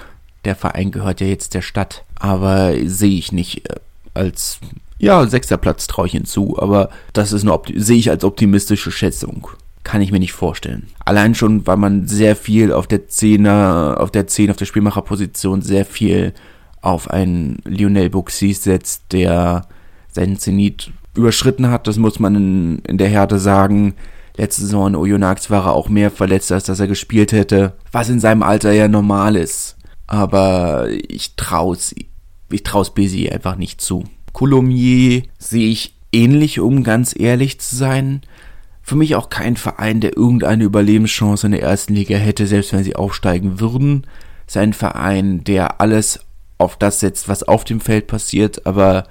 Der 0.46 0.56
Verein 0.56 0.92
gehört 0.92 1.22
ja 1.22 1.28
jetzt 1.28 1.54
der 1.54 1.62
Stadt, 1.62 2.04
aber 2.16 2.74
sehe 2.86 3.18
ich 3.18 3.32
nicht 3.32 3.70
äh, 3.70 3.76
als 4.14 4.60
ja, 5.02 5.26
sechster 5.26 5.58
Platz 5.58 5.88
traue 5.88 6.06
ich 6.06 6.12
hinzu, 6.12 6.60
aber 6.60 6.90
das 7.14 7.34
ist 7.34 7.44
eine 7.44 7.60
sehe 7.76 7.98
ich 7.98 8.12
als 8.12 8.24
optimistische 8.24 8.92
Schätzung. 8.92 9.48
Kann 9.84 10.02
ich 10.02 10.12
mir 10.12 10.20
nicht 10.20 10.34
vorstellen. 10.34 10.90
Allein 11.04 11.34
schon, 11.34 11.66
weil 11.66 11.78
man 11.78 12.08
sehr 12.08 12.36
viel 12.36 12.72
auf 12.72 12.86
der 12.86 13.08
Zehner, 13.08 13.98
auf 14.00 14.12
der 14.12 14.28
Zehn, 14.28 14.52
auf 14.52 14.58
der 14.58 14.66
Spielmacherposition 14.68 15.64
sehr 15.64 15.86
viel 15.86 16.34
auf 16.82 17.10
einen 17.10 17.58
Lionel 17.66 18.12
Buxis 18.12 18.64
setzt, 18.64 19.12
der 19.12 19.64
seinen 20.12 20.38
Zenit 20.38 20.92
überschritten 21.16 21.70
hat, 21.70 21.88
das 21.88 21.98
muss 21.98 22.20
man 22.20 22.36
in, 22.36 22.80
in 22.80 22.98
der 22.98 23.10
Härte 23.10 23.40
sagen. 23.40 23.96
Letzte 24.38 24.62
Saison 24.62 24.88
in 24.88 24.96
Oyonnax 24.96 25.50
war 25.50 25.66
er 25.66 25.74
auch 25.74 25.90
mehr 25.90 26.10
verletzt, 26.10 26.52
als 26.52 26.64
dass 26.64 26.80
er 26.80 26.88
gespielt 26.88 27.32
hätte, 27.32 27.74
was 27.92 28.10
in 28.10 28.20
seinem 28.20 28.44
Alter 28.44 28.72
ja 28.72 28.88
normal 28.88 29.36
ist. 29.36 29.78
Aber 30.08 30.88
ich 30.90 31.36
trau's, 31.36 31.94
ich 32.50 32.64
trau's 32.64 32.94
Busy 32.94 33.30
einfach 33.30 33.56
nicht 33.56 33.82
zu. 33.82 34.06
Coulommiers 34.34 35.24
sehe 35.38 35.70
ich 35.70 35.96
ähnlich, 36.14 36.60
um 36.60 36.84
ganz 36.84 37.14
ehrlich 37.18 37.60
zu 37.60 37.76
sein. 37.76 38.22
Für 38.82 38.96
mich 38.96 39.16
auch 39.16 39.30
kein 39.30 39.58
Verein, 39.58 40.00
der 40.02 40.18
irgendeine 40.18 40.64
Überlebenschance 40.64 41.46
in 41.46 41.52
der 41.52 41.62
ersten 41.62 41.94
Liga 41.94 42.18
hätte, 42.18 42.48
selbst 42.48 42.74
wenn 42.74 42.84
sie 42.84 42.96
aufsteigen 42.96 43.60
würden. 43.60 44.08
Sein 44.48 44.74
Verein, 44.74 45.44
der 45.44 45.82
alles 45.82 46.22
auf 46.58 46.78
das 46.78 47.00
setzt, 47.00 47.28
was 47.28 47.44
auf 47.44 47.64
dem 47.64 47.80
Feld 47.80 48.08
passiert, 48.08 48.66
aber 48.66 49.06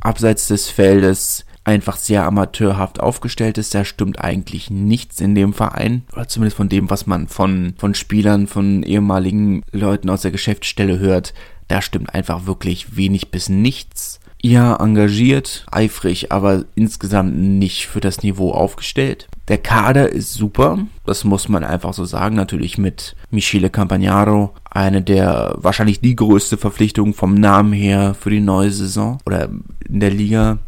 abseits 0.00 0.48
des 0.48 0.68
Feldes 0.68 1.45
einfach 1.66 1.96
sehr 1.96 2.24
amateurhaft 2.24 3.00
aufgestellt 3.00 3.58
ist. 3.58 3.74
Da 3.74 3.84
stimmt 3.84 4.20
eigentlich 4.20 4.70
nichts 4.70 5.20
in 5.20 5.34
dem 5.34 5.52
Verein. 5.52 6.04
Oder 6.12 6.28
zumindest 6.28 6.56
von 6.56 6.68
dem, 6.68 6.88
was 6.88 7.06
man 7.06 7.26
von, 7.28 7.74
von 7.76 7.94
Spielern, 7.94 8.46
von 8.46 8.82
ehemaligen 8.84 9.62
Leuten 9.72 10.08
aus 10.08 10.22
der 10.22 10.30
Geschäftsstelle 10.30 10.98
hört. 10.98 11.34
Da 11.68 11.82
stimmt 11.82 12.14
einfach 12.14 12.46
wirklich 12.46 12.96
wenig 12.96 13.30
bis 13.30 13.48
nichts. 13.48 14.20
Ja, 14.42 14.76
engagiert, 14.76 15.66
eifrig, 15.72 16.30
aber 16.30 16.66
insgesamt 16.76 17.36
nicht 17.36 17.86
für 17.88 18.00
das 18.00 18.22
Niveau 18.22 18.52
aufgestellt. 18.52 19.26
Der 19.48 19.58
Kader 19.58 20.10
ist 20.10 20.34
super, 20.34 20.78
das 21.04 21.24
muss 21.24 21.48
man 21.48 21.64
einfach 21.64 21.94
so 21.94 22.04
sagen. 22.04 22.36
Natürlich 22.36 22.78
mit 22.78 23.16
Michele 23.30 23.70
Campagnaro, 23.70 24.54
eine 24.70 25.02
der 25.02 25.54
wahrscheinlich 25.56 26.00
die 26.00 26.14
größte 26.14 26.58
Verpflichtung 26.58 27.14
vom 27.14 27.34
Namen 27.34 27.72
her 27.72 28.14
für 28.14 28.30
die 28.30 28.40
neue 28.40 28.70
Saison 28.70 29.18
oder 29.26 29.48
in 29.88 30.00
der 30.00 30.10
Liga 30.10 30.58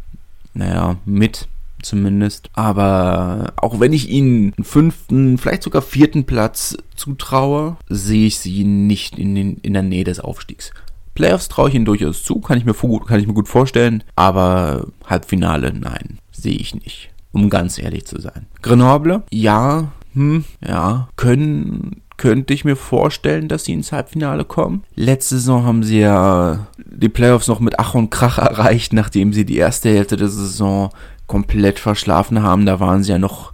naja, 0.53 0.97
mit 1.05 1.47
zumindest. 1.81 2.49
Aber 2.53 3.53
auch 3.57 3.79
wenn 3.79 3.93
ich 3.93 4.09
ihnen 4.09 4.53
einen 4.57 4.63
fünften, 4.63 5.37
vielleicht 5.37 5.63
sogar 5.63 5.81
vierten 5.81 6.25
Platz 6.25 6.77
zutraue, 6.95 7.77
sehe 7.87 8.27
ich 8.27 8.39
sie 8.39 8.63
nicht 8.63 9.17
in, 9.17 9.35
den, 9.35 9.57
in 9.57 9.73
der 9.73 9.83
Nähe 9.83 10.03
des 10.03 10.19
Aufstiegs. 10.19 10.71
Playoffs 11.15 11.49
traue 11.49 11.69
ich 11.69 11.75
ihnen 11.75 11.85
durchaus 11.85 12.23
zu, 12.23 12.39
kann 12.39 12.57
ich, 12.57 12.65
mir, 12.65 12.73
kann 12.73 13.19
ich 13.19 13.27
mir 13.27 13.33
gut 13.33 13.49
vorstellen, 13.49 14.03
aber 14.15 14.87
Halbfinale, 15.05 15.73
nein, 15.73 16.19
sehe 16.31 16.55
ich 16.55 16.75
nicht, 16.75 17.09
um 17.31 17.49
ganz 17.49 17.77
ehrlich 17.77 18.05
zu 18.05 18.21
sein. 18.21 18.45
Grenoble, 18.61 19.23
ja, 19.29 19.91
hm, 20.13 20.45
ja, 20.65 21.09
können 21.17 22.01
könnte 22.19 22.53
ich 22.53 22.65
mir 22.65 22.75
vorstellen, 22.75 23.47
dass 23.47 23.63
sie 23.63 23.73
ins 23.73 23.91
Halbfinale 23.91 24.43
kommen. 24.43 24.83
Letzte 24.95 25.35
Saison 25.35 25.63
haben 25.63 25.83
sie 25.83 26.01
ja 26.01 26.67
die 26.77 27.09
Playoffs 27.09 27.47
noch 27.47 27.61
mit 27.61 27.79
Ach 27.79 27.95
und 27.95 28.11
Krach 28.11 28.37
erreicht, 28.37 28.93
nachdem 28.93 29.33
sie 29.33 29.45
die 29.45 29.57
erste 29.57 29.89
Hälfte 29.89 30.17
der 30.17 30.27
Saison 30.27 30.91
komplett 31.25 31.79
verschlafen 31.79 32.43
haben. 32.43 32.65
Da 32.65 32.79
waren 32.81 33.03
sie 33.03 33.11
ja 33.11 33.17
noch, 33.17 33.53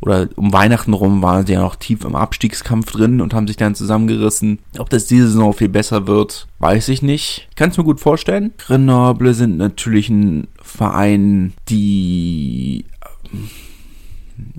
oder 0.00 0.28
um 0.34 0.52
Weihnachten 0.52 0.92
rum 0.92 1.22
waren 1.22 1.46
sie 1.46 1.52
ja 1.52 1.60
noch 1.60 1.76
tief 1.76 2.04
im 2.04 2.16
Abstiegskampf 2.16 2.90
drin 2.90 3.20
und 3.20 3.32
haben 3.32 3.46
sich 3.46 3.56
dann 3.56 3.76
zusammengerissen. 3.76 4.58
Ob 4.78 4.90
das 4.90 5.06
diese 5.06 5.28
Saison 5.28 5.52
viel 5.52 5.68
besser 5.68 6.08
wird, 6.08 6.48
weiß 6.58 6.88
ich 6.88 7.02
nicht. 7.02 7.48
Kann 7.54 7.70
es 7.70 7.78
mir 7.78 7.84
gut 7.84 8.00
vorstellen. 8.00 8.52
Grenoble 8.58 9.34
sind 9.34 9.56
natürlich 9.56 10.08
ein 10.08 10.48
Verein, 10.60 11.52
die 11.68 12.84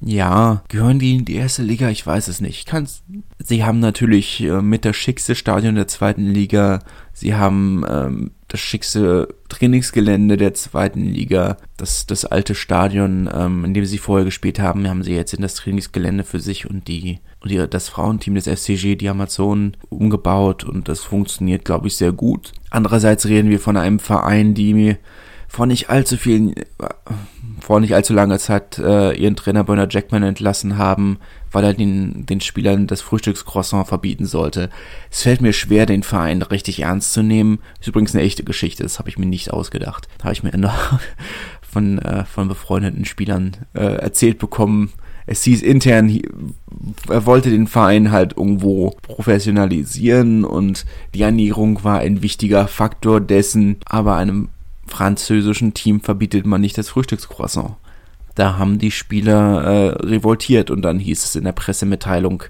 ja, 0.03 0.63
gehören 0.67 0.99
die 0.99 1.15
in 1.15 1.25
die 1.25 1.35
erste 1.35 1.63
Liga? 1.63 1.89
Ich 1.89 2.05
weiß 2.05 2.27
es 2.27 2.41
nicht. 2.41 2.65
Kann's. 2.65 3.03
Sie 3.39 3.63
haben 3.63 3.79
natürlich 3.79 4.41
äh, 4.41 4.61
mit 4.61 4.85
das 4.85 4.95
schickste 4.95 5.35
Stadion 5.35 5.75
der 5.75 5.87
zweiten 5.87 6.25
Liga. 6.25 6.79
Sie 7.13 7.35
haben 7.35 7.83
ähm, 7.87 8.31
das 8.47 8.59
schickste 8.59 9.35
Trainingsgelände 9.49 10.37
der 10.37 10.53
zweiten 10.53 11.05
Liga. 11.05 11.57
Das, 11.77 12.05
das 12.05 12.25
alte 12.25 12.55
Stadion, 12.55 13.29
ähm, 13.33 13.65
in 13.65 13.73
dem 13.73 13.85
sie 13.85 13.97
vorher 13.97 14.25
gespielt 14.25 14.59
haben, 14.59 14.87
haben 14.87 15.03
sie 15.03 15.13
jetzt 15.13 15.33
in 15.33 15.41
das 15.41 15.55
Trainingsgelände 15.55 16.23
für 16.23 16.39
sich 16.39 16.69
und 16.69 16.87
die 16.87 17.19
und 17.41 17.49
die, 17.49 17.67
das 17.67 17.89
Frauenteam 17.89 18.35
des 18.35 18.47
FCG, 18.47 18.95
die 18.95 19.09
Amazonen, 19.09 19.75
umgebaut 19.89 20.63
und 20.63 20.87
das 20.87 20.99
funktioniert, 21.01 21.65
glaube 21.65 21.87
ich, 21.87 21.95
sehr 21.95 22.11
gut. 22.11 22.53
Andererseits 22.69 23.25
reden 23.25 23.49
wir 23.49 23.59
von 23.59 23.77
einem 23.77 23.99
Verein, 23.99 24.53
die 24.53 24.73
mir 24.73 24.97
vor 25.47 25.65
nicht 25.65 25.89
allzu 25.89 26.17
vielen 26.17 26.53
vor 27.61 27.79
nicht 27.79 27.93
allzu 27.93 28.13
langer 28.13 28.39
Zeit 28.39 28.77
äh, 28.79 29.13
ihren 29.13 29.35
Trainer 29.35 29.63
Bernard 29.63 29.93
Jackman 29.93 30.23
entlassen 30.23 30.77
haben, 30.77 31.19
weil 31.51 31.63
er 31.63 31.73
den, 31.73 32.25
den 32.25 32.41
Spielern 32.41 32.87
das 32.87 33.01
Frühstückscroissant 33.01 33.87
verbieten 33.87 34.25
sollte. 34.25 34.69
Es 35.09 35.23
fällt 35.23 35.41
mir 35.41 35.53
schwer, 35.53 35.85
den 35.85 36.03
Verein 36.03 36.41
richtig 36.41 36.81
ernst 36.81 37.13
zu 37.13 37.23
nehmen. 37.23 37.59
Ist 37.79 37.87
übrigens 37.87 38.15
eine 38.15 38.23
echte 38.23 38.43
Geschichte, 38.43 38.83
das 38.83 38.99
habe 38.99 39.09
ich 39.09 39.17
mir 39.17 39.25
nicht 39.25 39.51
ausgedacht. 39.51 40.07
Habe 40.23 40.33
ich 40.33 40.43
mir 40.43 40.51
noch 40.57 40.99
von, 41.61 41.99
äh, 41.99 42.25
von 42.25 42.47
befreundeten 42.47 43.05
Spielern 43.05 43.57
äh, 43.73 43.95
erzählt 43.95 44.39
bekommen. 44.39 44.91
Es 45.25 45.43
hieß 45.43 45.61
intern, 45.61 46.19
er 47.07 47.25
wollte 47.25 47.51
den 47.51 47.67
Verein 47.67 48.11
halt 48.11 48.35
irgendwo 48.35 48.95
professionalisieren 49.01 50.43
und 50.43 50.85
die 51.13 51.21
Ernährung 51.21 51.83
war 51.83 51.99
ein 51.99 52.21
wichtiger 52.21 52.67
Faktor 52.67 53.21
dessen, 53.21 53.77
aber 53.85 54.15
einem 54.15 54.49
französischen 54.91 55.73
Team 55.73 56.01
verbietet 56.01 56.45
man 56.45 56.61
nicht 56.61 56.77
das 56.77 56.89
Frühstückscroissant. 56.89 57.75
Da 58.35 58.57
haben 58.57 58.79
die 58.79 58.91
Spieler 58.91 59.63
äh, 59.63 59.87
revoltiert 60.05 60.69
und 60.69 60.83
dann 60.83 60.99
hieß 60.99 61.23
es 61.23 61.35
in 61.35 61.43
der 61.43 61.51
Pressemitteilung, 61.51 62.43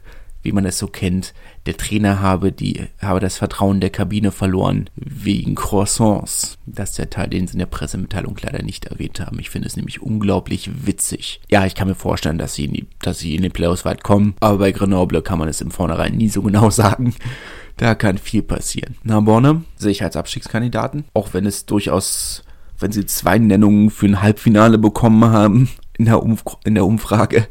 wie 0.43 0.51
man 0.51 0.65
es 0.65 0.77
so 0.77 0.87
kennt, 0.87 1.33
der 1.65 1.77
Trainer 1.77 2.19
habe 2.19 2.51
die 2.51 2.87
habe 2.99 3.19
das 3.19 3.37
Vertrauen 3.37 3.79
der 3.79 3.91
Kabine 3.91 4.31
verloren 4.31 4.89
wegen 4.95 5.53
Croissants. 5.55 6.57
Das 6.65 6.91
ist 6.91 6.99
der 6.99 7.09
Teil, 7.09 7.29
den 7.29 7.47
sie 7.47 7.53
in 7.53 7.59
der 7.59 7.67
Pressemitteilung 7.67 8.35
leider 8.41 8.63
nicht 8.63 8.85
erwähnt 8.85 9.19
haben. 9.19 9.39
Ich 9.39 9.49
finde 9.49 9.67
es 9.67 9.75
nämlich 9.75 10.01
unglaublich 10.01 10.69
witzig. 10.85 11.41
Ja, 11.49 11.65
ich 11.65 11.75
kann 11.75 11.87
mir 11.87 11.95
vorstellen, 11.95 12.39
dass 12.39 12.55
sie 12.55 12.65
in 12.65 12.73
die, 12.73 12.87
dass 13.01 13.19
sie 13.19 13.35
in 13.35 13.43
den 13.43 13.51
Playoffs 13.51 13.85
weit 13.85 14.03
kommen, 14.03 14.35
aber 14.39 14.57
bei 14.57 14.71
Grenoble 14.71 15.21
kann 15.21 15.39
man 15.39 15.49
es 15.49 15.61
im 15.61 15.71
Vornherein 15.71 16.15
nie 16.15 16.29
so 16.29 16.41
genau 16.41 16.69
sagen. 16.71 17.13
Da 17.81 17.95
kann 17.95 18.19
viel 18.19 18.43
passieren. 18.43 18.95
Narbonne 19.01 19.63
sehe 19.75 19.89
ich 19.89 20.03
als 20.03 20.15
Abstiegskandidaten, 20.15 21.05
auch 21.15 21.33
wenn 21.33 21.47
es 21.47 21.65
durchaus, 21.65 22.43
wenn 22.77 22.91
sie 22.91 23.07
zwei 23.07 23.39
Nennungen 23.39 23.89
für 23.89 24.05
ein 24.05 24.21
Halbfinale 24.21 24.77
bekommen 24.77 25.31
haben 25.31 25.67
in 25.97 26.05
der, 26.05 26.21
Umf 26.21 26.43
in 26.63 26.75
der 26.75 26.85
Umfrage, 26.85 27.47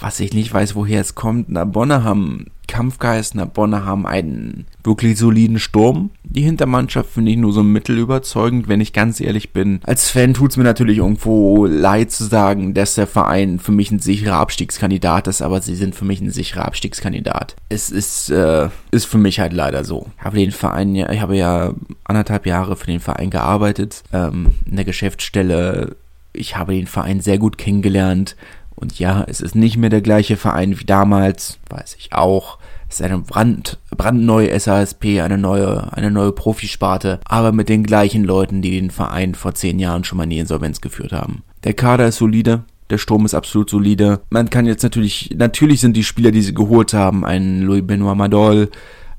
was 0.00 0.18
ich 0.20 0.32
nicht 0.32 0.54
weiß, 0.54 0.76
woher 0.76 1.02
es 1.02 1.14
kommt. 1.14 1.50
Narbonne 1.50 2.04
haben 2.04 2.46
Kampfgeist. 2.66 3.34
Narbonne 3.34 3.84
haben 3.84 4.06
einen 4.06 4.64
wirklich 4.82 5.18
soliden 5.18 5.58
Sturm. 5.58 6.08
Die 6.36 6.42
Hintermannschaft 6.42 7.08
finde 7.08 7.30
ich 7.30 7.38
nur 7.38 7.54
so 7.54 7.62
mittel 7.62 7.96
überzeugend, 7.96 8.68
wenn 8.68 8.82
ich 8.82 8.92
ganz 8.92 9.22
ehrlich 9.22 9.54
bin. 9.54 9.80
Als 9.84 10.10
Fan 10.10 10.34
tut's 10.34 10.58
mir 10.58 10.64
natürlich 10.64 10.98
irgendwo 10.98 11.64
leid 11.64 12.10
zu 12.10 12.24
sagen, 12.24 12.74
dass 12.74 12.94
der 12.94 13.06
Verein 13.06 13.58
für 13.58 13.72
mich 13.72 13.90
ein 13.90 14.00
sicherer 14.00 14.36
Abstiegskandidat 14.36 15.28
ist, 15.28 15.40
aber 15.40 15.62
sie 15.62 15.74
sind 15.74 15.94
für 15.94 16.04
mich 16.04 16.20
ein 16.20 16.30
sicherer 16.30 16.66
Abstiegskandidat. 16.66 17.56
Es 17.70 17.88
ist, 17.88 18.28
äh, 18.28 18.68
ist 18.90 19.06
für 19.06 19.16
mich 19.16 19.40
halt 19.40 19.54
leider 19.54 19.82
so. 19.82 20.08
Ich 20.18 20.24
habe 20.24 20.36
den 20.36 20.50
Verein 20.50 20.94
ja, 20.94 21.10
ich 21.10 21.22
habe 21.22 21.38
ja 21.38 21.72
anderthalb 22.04 22.44
Jahre 22.44 22.76
für 22.76 22.86
den 22.86 23.00
Verein 23.00 23.30
gearbeitet, 23.30 24.02
ähm, 24.12 24.48
in 24.66 24.76
der 24.76 24.84
Geschäftsstelle. 24.84 25.96
Ich 26.34 26.54
habe 26.58 26.74
den 26.74 26.86
Verein 26.86 27.20
sehr 27.20 27.38
gut 27.38 27.56
kennengelernt. 27.56 28.36
Und 28.74 28.98
ja, 28.98 29.24
es 29.26 29.40
ist 29.40 29.54
nicht 29.54 29.78
mehr 29.78 29.88
der 29.88 30.02
gleiche 30.02 30.36
Verein 30.36 30.78
wie 30.78 30.84
damals, 30.84 31.58
weiß 31.70 31.96
ich 31.98 32.12
auch. 32.12 32.58
Es 32.88 33.00
ist 33.00 33.02
eine 33.02 33.18
brand, 33.18 33.78
brandneue 33.96 34.58
SASP, 34.58 35.20
eine 35.20 35.38
neue, 35.38 35.92
eine 35.92 36.10
neue 36.10 36.32
Profisparte, 36.32 37.20
aber 37.24 37.52
mit 37.52 37.68
den 37.68 37.82
gleichen 37.82 38.24
Leuten, 38.24 38.62
die 38.62 38.78
den 38.78 38.90
Verein 38.90 39.34
vor 39.34 39.54
zehn 39.54 39.78
Jahren 39.78 40.04
schon 40.04 40.18
mal 40.18 40.24
in 40.24 40.30
die 40.30 40.38
Insolvenz 40.38 40.80
geführt 40.80 41.12
haben. 41.12 41.42
Der 41.64 41.74
Kader 41.74 42.06
ist 42.06 42.18
solide, 42.18 42.64
der 42.90 42.98
Sturm 42.98 43.24
ist 43.24 43.34
absolut 43.34 43.70
solide. 43.70 44.20
Man 44.30 44.50
kann 44.50 44.66
jetzt 44.66 44.82
natürlich, 44.82 45.34
natürlich 45.36 45.80
sind 45.80 45.96
die 45.96 46.04
Spieler, 46.04 46.30
die 46.30 46.42
sie 46.42 46.54
geholt 46.54 46.94
haben, 46.94 47.24
ein 47.24 47.62
Louis 47.62 47.82
Benoit 47.84 48.16
Madol, 48.16 48.70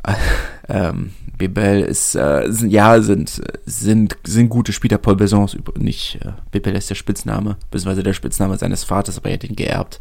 äh, 0.04 0.14
ähm, 0.70 1.12
Bebel 1.38 1.82
ist, 1.82 2.16
äh, 2.16 2.46
sind, 2.48 2.72
ja, 2.72 3.00
sind, 3.02 3.42
sind, 3.66 4.18
sind 4.26 4.50
gute 4.50 4.74
Spieler. 4.74 4.98
Paul 4.98 5.16
Besson 5.16 5.46
ist 5.46 5.58
nicht, 5.78 6.20
äh, 6.24 6.32
Bebel 6.52 6.76
ist 6.76 6.90
der 6.90 6.96
Spitzname, 6.96 7.58
beziehungsweise 7.70 8.04
der 8.04 8.14
Spitzname 8.14 8.58
seines 8.58 8.84
Vaters, 8.84 9.18
aber 9.18 9.30
er 9.30 9.36
hat 9.36 9.44
ihn 9.44 9.56
geerbt. 9.56 10.00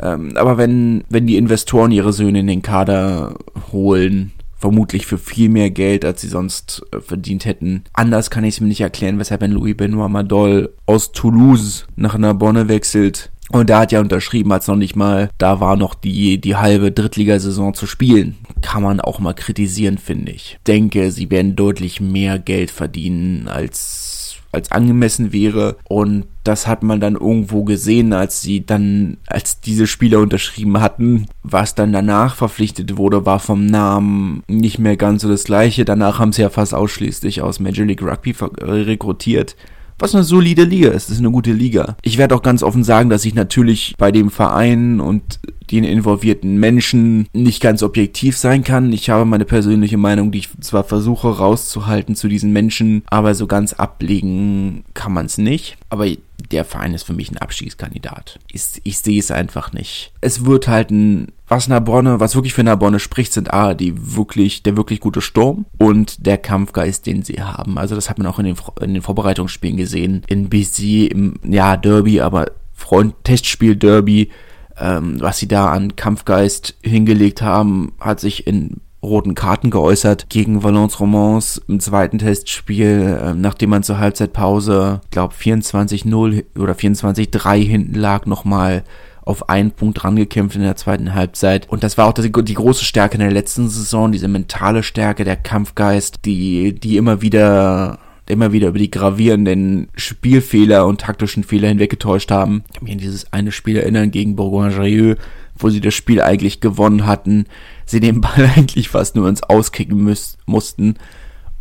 Ähm, 0.00 0.36
aber 0.36 0.58
wenn, 0.58 1.04
wenn 1.08 1.26
die 1.26 1.36
Investoren 1.36 1.92
ihre 1.92 2.12
Söhne 2.12 2.40
in 2.40 2.46
den 2.46 2.62
Kader 2.62 3.34
holen, 3.72 4.32
vermutlich 4.62 5.06
für 5.06 5.18
viel 5.18 5.48
mehr 5.48 5.70
Geld, 5.70 6.04
als 6.04 6.20
sie 6.20 6.28
sonst 6.28 6.82
äh, 6.92 7.00
verdient 7.00 7.44
hätten. 7.44 7.82
Anders 7.92 8.30
kann 8.30 8.44
ich 8.44 8.54
es 8.54 8.60
mir 8.60 8.68
nicht 8.68 8.80
erklären, 8.80 9.18
weshalb 9.18 9.42
ein 9.42 9.50
Louis 9.50 9.76
Benoit 9.76 10.08
Madol 10.08 10.72
aus 10.86 11.10
Toulouse 11.10 11.86
nach 11.96 12.16
Narbonne 12.16 12.68
wechselt. 12.68 13.32
Und 13.50 13.68
da 13.68 13.80
hat 13.80 13.92
ja 13.92 14.00
unterschrieben, 14.00 14.52
als 14.52 14.68
noch 14.68 14.76
nicht 14.76 14.96
mal 14.96 15.28
da 15.36 15.60
war 15.60 15.76
noch 15.76 15.94
die, 15.94 16.40
die 16.40 16.56
halbe 16.56 16.92
Drittligasaison 16.92 17.74
zu 17.74 17.86
spielen. 17.86 18.36
Kann 18.62 18.82
man 18.82 19.00
auch 19.00 19.18
mal 19.18 19.34
kritisieren, 19.34 19.98
finde 19.98 20.32
ich. 20.32 20.58
Denke, 20.66 21.10
sie 21.10 21.30
werden 21.30 21.56
deutlich 21.56 22.00
mehr 22.00 22.38
Geld 22.38 22.70
verdienen 22.70 23.48
als 23.48 24.11
als 24.52 24.70
angemessen 24.70 25.32
wäre. 25.32 25.76
Und 25.88 26.26
das 26.44 26.66
hat 26.66 26.82
man 26.82 27.00
dann 27.00 27.14
irgendwo 27.14 27.64
gesehen, 27.64 28.12
als 28.12 28.42
sie 28.42 28.64
dann, 28.64 29.16
als 29.26 29.60
diese 29.60 29.86
Spieler 29.86 30.20
unterschrieben 30.20 30.80
hatten. 30.80 31.26
Was 31.42 31.74
dann 31.74 31.92
danach 31.92 32.36
verpflichtet 32.36 32.96
wurde, 32.96 33.26
war 33.26 33.38
vom 33.38 33.66
Namen 33.66 34.42
nicht 34.48 34.78
mehr 34.78 34.96
ganz 34.96 35.22
so 35.22 35.28
das 35.28 35.44
gleiche. 35.44 35.84
Danach 35.84 36.18
haben 36.18 36.32
sie 36.32 36.42
ja 36.42 36.50
fast 36.50 36.74
ausschließlich 36.74 37.42
aus 37.42 37.60
Major 37.60 37.86
League 37.86 38.02
Rugby 38.02 38.34
rekrutiert 38.60 39.56
was 39.98 40.14
eine 40.14 40.24
solide 40.24 40.64
Liga 40.64 40.90
ist. 40.90 41.08
Das 41.08 41.16
ist 41.16 41.20
eine 41.20 41.30
gute 41.30 41.52
Liga. 41.52 41.96
Ich 42.02 42.18
werde 42.18 42.34
auch 42.34 42.42
ganz 42.42 42.62
offen 42.62 42.84
sagen, 42.84 43.10
dass 43.10 43.24
ich 43.24 43.34
natürlich 43.34 43.94
bei 43.98 44.12
dem 44.12 44.30
Verein 44.30 45.00
und 45.00 45.40
den 45.70 45.84
involvierten 45.84 46.56
Menschen 46.56 47.28
nicht 47.32 47.62
ganz 47.62 47.82
objektiv 47.82 48.36
sein 48.36 48.62
kann. 48.62 48.92
Ich 48.92 49.08
habe 49.10 49.24
meine 49.24 49.44
persönliche 49.44 49.96
Meinung, 49.96 50.30
die 50.30 50.40
ich 50.40 50.48
zwar 50.60 50.84
versuche 50.84 51.38
rauszuhalten 51.38 52.14
zu 52.14 52.28
diesen 52.28 52.52
Menschen, 52.52 53.02
aber 53.06 53.34
so 53.34 53.46
ganz 53.46 53.72
ablegen 53.72 54.84
kann 54.92 55.12
man 55.12 55.26
es 55.26 55.38
nicht. 55.38 55.78
Aber 55.88 56.06
der 56.50 56.64
Verein 56.64 56.94
ist 56.94 57.04
für 57.04 57.14
mich 57.14 57.30
ein 57.30 57.38
Abstiegskandidat. 57.38 58.38
Ich, 58.50 58.62
ich 58.84 58.98
sehe 58.98 59.18
es 59.18 59.30
einfach 59.30 59.72
nicht. 59.72 60.12
Es 60.20 60.44
wird 60.44 60.68
halt 60.68 60.90
ein, 60.90 61.32
was 61.52 61.68
Narbonne, 61.68 62.18
was 62.18 62.34
wirklich 62.34 62.54
für 62.54 62.64
Narbonne 62.64 62.98
spricht, 62.98 63.34
sind 63.34 63.52
A, 63.52 63.74
die 63.74 64.16
wirklich, 64.16 64.62
der 64.62 64.74
wirklich 64.76 65.00
gute 65.00 65.20
Sturm 65.20 65.66
und 65.78 66.26
der 66.26 66.38
Kampfgeist, 66.38 67.06
den 67.06 67.22
sie 67.22 67.42
haben. 67.42 67.76
Also 67.76 67.94
das 67.94 68.08
hat 68.08 68.16
man 68.16 68.26
auch 68.26 68.38
in 68.38 68.46
den, 68.46 68.56
in 68.80 68.94
den 68.94 69.02
Vorbereitungsspielen 69.02 69.76
gesehen. 69.76 70.22
In 70.28 70.48
BC, 70.48 71.12
im, 71.12 71.34
ja, 71.44 71.76
Derby, 71.76 72.22
aber 72.22 72.46
Freund, 72.72 73.14
Testspiel 73.24 73.76
Derby, 73.76 74.30
ähm, 74.78 75.20
was 75.20 75.38
sie 75.38 75.46
da 75.46 75.70
an 75.70 75.94
Kampfgeist 75.94 76.74
hingelegt 76.82 77.42
haben, 77.42 77.92
hat 78.00 78.18
sich 78.18 78.46
in 78.46 78.80
roten 79.02 79.34
Karten 79.34 79.70
geäußert 79.70 80.30
gegen 80.30 80.62
Valence 80.62 81.00
Romans 81.00 81.60
im 81.68 81.80
zweiten 81.80 82.18
Testspiel, 82.18 83.18
äh, 83.20 83.34
nachdem 83.34 83.70
man 83.70 83.82
zur 83.82 83.98
Halbzeitpause, 83.98 85.02
glaube 85.10 85.34
24-0 85.34 86.44
oder 86.58 86.72
24-3 86.72 87.58
hinten 87.58 87.94
lag, 87.94 88.24
nochmal 88.24 88.84
auf 89.22 89.48
einen 89.48 89.70
Punkt 89.70 90.02
rangekämpft 90.04 90.56
in 90.56 90.62
der 90.62 90.76
zweiten 90.76 91.14
Halbzeit. 91.14 91.68
Und 91.68 91.82
das 91.84 91.96
war 91.96 92.06
auch 92.06 92.12
die, 92.12 92.54
große 92.54 92.84
Stärke 92.84 93.14
in 93.14 93.20
der 93.20 93.30
letzten 93.30 93.68
Saison, 93.68 94.12
diese 94.12 94.28
mentale 94.28 94.82
Stärke, 94.82 95.24
der 95.24 95.36
Kampfgeist, 95.36 96.24
die, 96.24 96.74
die 96.74 96.96
immer 96.96 97.22
wieder 97.22 97.98
immer 98.28 98.52
wieder 98.52 98.68
über 98.68 98.78
die 98.78 98.90
gravierenden 98.90 99.88
Spielfehler 99.94 100.86
und 100.86 101.00
taktischen 101.00 101.42
Fehler 101.42 101.68
hinweggetäuscht 101.68 102.30
haben. 102.30 102.62
Ich 102.68 102.74
kann 102.74 102.84
mich 102.84 102.92
an 102.92 102.98
dieses 102.98 103.32
eine 103.32 103.52
Spiel 103.52 103.76
erinnern 103.76 104.10
gegen 104.10 104.36
Bourgogne-Jallieu, 104.36 105.16
wo 105.56 105.70
sie 105.70 105.80
das 105.80 105.94
Spiel 105.94 106.22
eigentlich 106.22 106.60
gewonnen 106.60 107.04
hatten, 107.04 107.46
sie 107.84 108.00
den 108.00 108.20
Ball 108.20 108.50
eigentlich 108.56 108.88
fast 108.88 109.16
nur 109.16 109.28
ins 109.28 109.42
Auskicken 109.42 110.16
mussten 110.46 110.94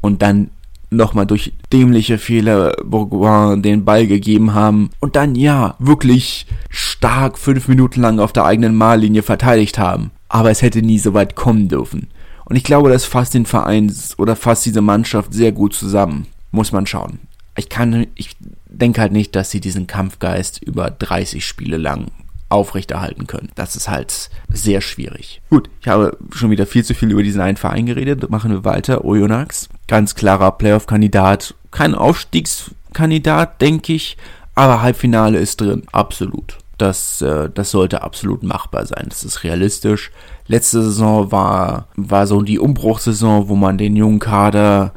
und 0.02 0.21
dann 0.21 0.52
nochmal 0.91 1.25
durch 1.25 1.54
dämliche 1.71 2.17
Fehler 2.17 2.73
Bourgoin 2.84 3.63
den 3.63 3.86
Ball 3.86 4.06
gegeben 4.06 4.54
haben 4.54 4.89
und 4.99 5.15
dann 5.15 5.36
ja 5.36 5.75
wirklich 5.80 6.45
stark 6.69 7.39
fünf 7.39 7.67
Minuten 7.67 8.01
lang 8.01 8.19
auf 8.19 8.34
der 8.34 8.45
eigenen 8.45 8.75
Mahllinie 8.75 9.23
verteidigt 9.23 9.80
haben. 9.80 10.12
Aber 10.27 10.51
es 10.51 10.62
hätte 10.62 10.82
nie 10.82 10.99
so 10.99 11.13
weit 11.13 11.36
kommen 11.36 11.69
dürfen. 11.69 12.08
Und 12.45 12.58
ich 12.58 12.63
glaube, 12.63 12.89
das 12.89 13.06
fasst 13.06 13.34
den 13.34 13.45
Verein 13.45 13.91
oder 14.17 14.36
fasst 14.36 14.65
diese 14.65 14.82
Mannschaft 14.82 15.34
sehr 15.34 15.54
gut 15.54 15.73
zusammen. 15.73 16.27
Muss 16.51 16.73
man 16.73 16.86
schauen. 16.86 17.19
Ich 17.56 17.69
kann, 17.69 18.08
ich 18.15 18.36
denke 18.67 18.99
halt 18.99 19.13
nicht, 19.13 19.36
dass 19.36 19.51
sie 19.51 19.62
diesen 19.62 19.88
Kampfgeist 19.88 20.62
über 20.62 20.91
30 20.91 21.45
Spiele 21.45 21.77
lang 21.77 22.08
aufrechterhalten 22.51 23.27
können. 23.27 23.49
Das 23.55 23.75
ist 23.75 23.89
halt 23.89 24.29
sehr 24.51 24.81
schwierig. 24.81 25.41
Gut, 25.49 25.69
ich 25.81 25.87
habe 25.87 26.17
schon 26.33 26.51
wieder 26.51 26.65
viel 26.65 26.83
zu 26.83 26.93
viel 26.93 27.11
über 27.11 27.23
diesen 27.23 27.41
einen 27.41 27.57
Verein 27.57 27.85
geredet. 27.85 28.29
Machen 28.29 28.51
wir 28.51 28.65
weiter. 28.65 29.05
Oyonnax, 29.05 29.69
ganz 29.87 30.15
klarer 30.15 30.51
Playoff-Kandidat. 30.51 31.55
Kein 31.71 31.95
Aufstiegskandidat, 31.95 33.61
denke 33.61 33.93
ich, 33.93 34.17
aber 34.55 34.81
Halbfinale 34.81 35.37
ist 35.37 35.61
drin. 35.61 35.83
Absolut. 35.91 36.57
Das, 36.77 37.21
äh, 37.21 37.49
das 37.53 37.71
sollte 37.71 38.01
absolut 38.01 38.43
machbar 38.43 38.85
sein. 38.85 39.05
Das 39.07 39.23
ist 39.23 39.43
realistisch. 39.43 40.11
Letzte 40.47 40.81
Saison 40.81 41.31
war, 41.31 41.87
war 41.95 42.27
so 42.27 42.41
die 42.41 42.59
Umbruchssaison, 42.59 43.47
wo 43.47 43.55
man 43.55 43.77
den 43.77 43.95
jungen 43.95 44.19
Kader 44.19 44.93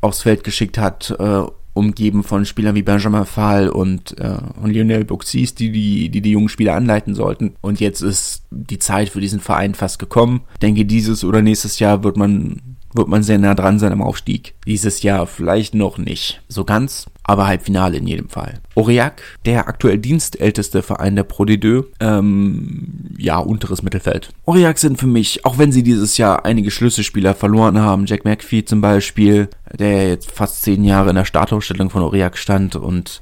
aufs 0.00 0.22
Feld 0.22 0.44
geschickt 0.44 0.76
hat, 0.76 1.14
äh, 1.18 1.42
umgeben 1.78 2.22
von 2.22 2.44
Spielern 2.44 2.74
wie 2.74 2.82
Benjamin 2.82 3.24
Fall 3.24 3.68
und, 3.68 4.18
äh, 4.18 4.38
und 4.60 4.72
Lionel 4.72 5.04
Buxis, 5.04 5.54
die 5.54 5.70
die, 5.70 6.08
die 6.08 6.20
die 6.20 6.32
jungen 6.32 6.48
Spieler 6.48 6.74
anleiten 6.74 7.14
sollten. 7.14 7.54
Und 7.60 7.80
jetzt 7.80 8.02
ist 8.02 8.42
die 8.50 8.78
Zeit 8.78 9.08
für 9.08 9.20
diesen 9.20 9.40
Verein 9.40 9.74
fast 9.74 9.98
gekommen. 9.98 10.42
Ich 10.54 10.60
denke, 10.60 10.84
dieses 10.84 11.24
oder 11.24 11.42
nächstes 11.42 11.78
Jahr 11.78 12.04
wird 12.04 12.16
man 12.16 12.76
wird 12.94 13.08
man 13.08 13.22
sehr 13.22 13.38
nah 13.38 13.54
dran 13.54 13.78
sein 13.78 13.92
am 13.92 14.02
Aufstieg. 14.02 14.54
Dieses 14.66 15.02
Jahr 15.02 15.26
vielleicht 15.26 15.74
noch 15.74 15.98
nicht 15.98 16.42
so 16.48 16.64
ganz, 16.64 17.06
aber 17.22 17.46
Halbfinale 17.46 17.98
in 17.98 18.06
jedem 18.06 18.28
Fall. 18.28 18.54
Aurillac, 18.74 19.22
der 19.44 19.68
aktuell 19.68 19.98
dienstälteste 19.98 20.82
Verein 20.82 21.16
der 21.16 21.24
Pro 21.24 21.44
D2, 21.44 21.84
ähm, 22.00 23.14
ja, 23.18 23.38
unteres 23.38 23.82
Mittelfeld. 23.82 24.30
Aurillac 24.46 24.78
sind 24.78 24.98
für 24.98 25.06
mich, 25.06 25.44
auch 25.44 25.58
wenn 25.58 25.72
sie 25.72 25.82
dieses 25.82 26.16
Jahr 26.16 26.44
einige 26.44 26.70
Schlüsselspieler 26.70 27.34
verloren 27.34 27.78
haben, 27.78 28.06
Jack 28.06 28.24
McPhee 28.24 28.64
zum 28.64 28.80
Beispiel, 28.80 29.48
der 29.78 30.08
jetzt 30.08 30.30
fast 30.30 30.62
zehn 30.62 30.84
Jahre 30.84 31.10
in 31.10 31.16
der 31.16 31.24
Startausstellung 31.24 31.90
von 31.90 32.02
Aurillac 32.02 32.38
stand 32.38 32.76
und 32.76 33.20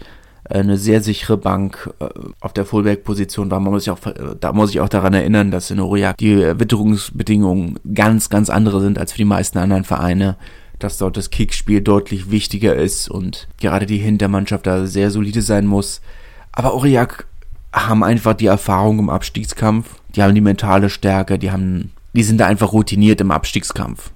eine 0.48 0.76
sehr 0.76 1.02
sichere 1.02 1.36
Bank 1.36 1.92
äh, 1.98 2.08
auf 2.40 2.52
der 2.52 2.64
Fullback-Position 2.64 3.50
war. 3.50 3.60
Man 3.60 3.72
muss 3.72 3.84
sich 3.84 3.92
auch, 3.92 3.98
da 4.40 4.52
muss 4.52 4.70
ich 4.70 4.80
auch 4.80 4.88
daran 4.88 5.14
erinnern, 5.14 5.50
dass 5.50 5.70
in 5.70 5.80
Aurillac 5.80 6.16
die 6.18 6.36
Witterungsbedingungen 6.36 7.78
ganz, 7.94 8.28
ganz 8.28 8.50
andere 8.50 8.80
sind 8.80 8.98
als 8.98 9.12
für 9.12 9.18
die 9.18 9.24
meisten 9.24 9.58
anderen 9.58 9.84
Vereine. 9.84 10.36
Dass 10.78 10.98
dort 10.98 11.16
das 11.16 11.30
Kickspiel 11.30 11.80
deutlich 11.80 12.30
wichtiger 12.30 12.74
ist 12.74 13.08
und 13.08 13.48
gerade 13.58 13.86
die 13.86 13.96
Hintermannschaft 13.96 14.66
da 14.66 14.86
sehr 14.86 15.10
solide 15.10 15.40
sein 15.40 15.66
muss. 15.66 16.02
Aber 16.52 16.74
Aurillac 16.74 17.26
haben 17.72 18.04
einfach 18.04 18.34
die 18.34 18.46
Erfahrung 18.46 18.98
im 18.98 19.08
Abstiegskampf. 19.08 19.88
Die 20.14 20.22
haben 20.22 20.34
die 20.34 20.42
mentale 20.42 20.90
Stärke, 20.90 21.38
die 21.38 21.50
haben, 21.50 21.92
die 22.12 22.22
sind 22.22 22.38
da 22.38 22.46
einfach 22.46 22.72
routiniert 22.72 23.22
im 23.22 23.30
Abstiegskampf. 23.30 24.10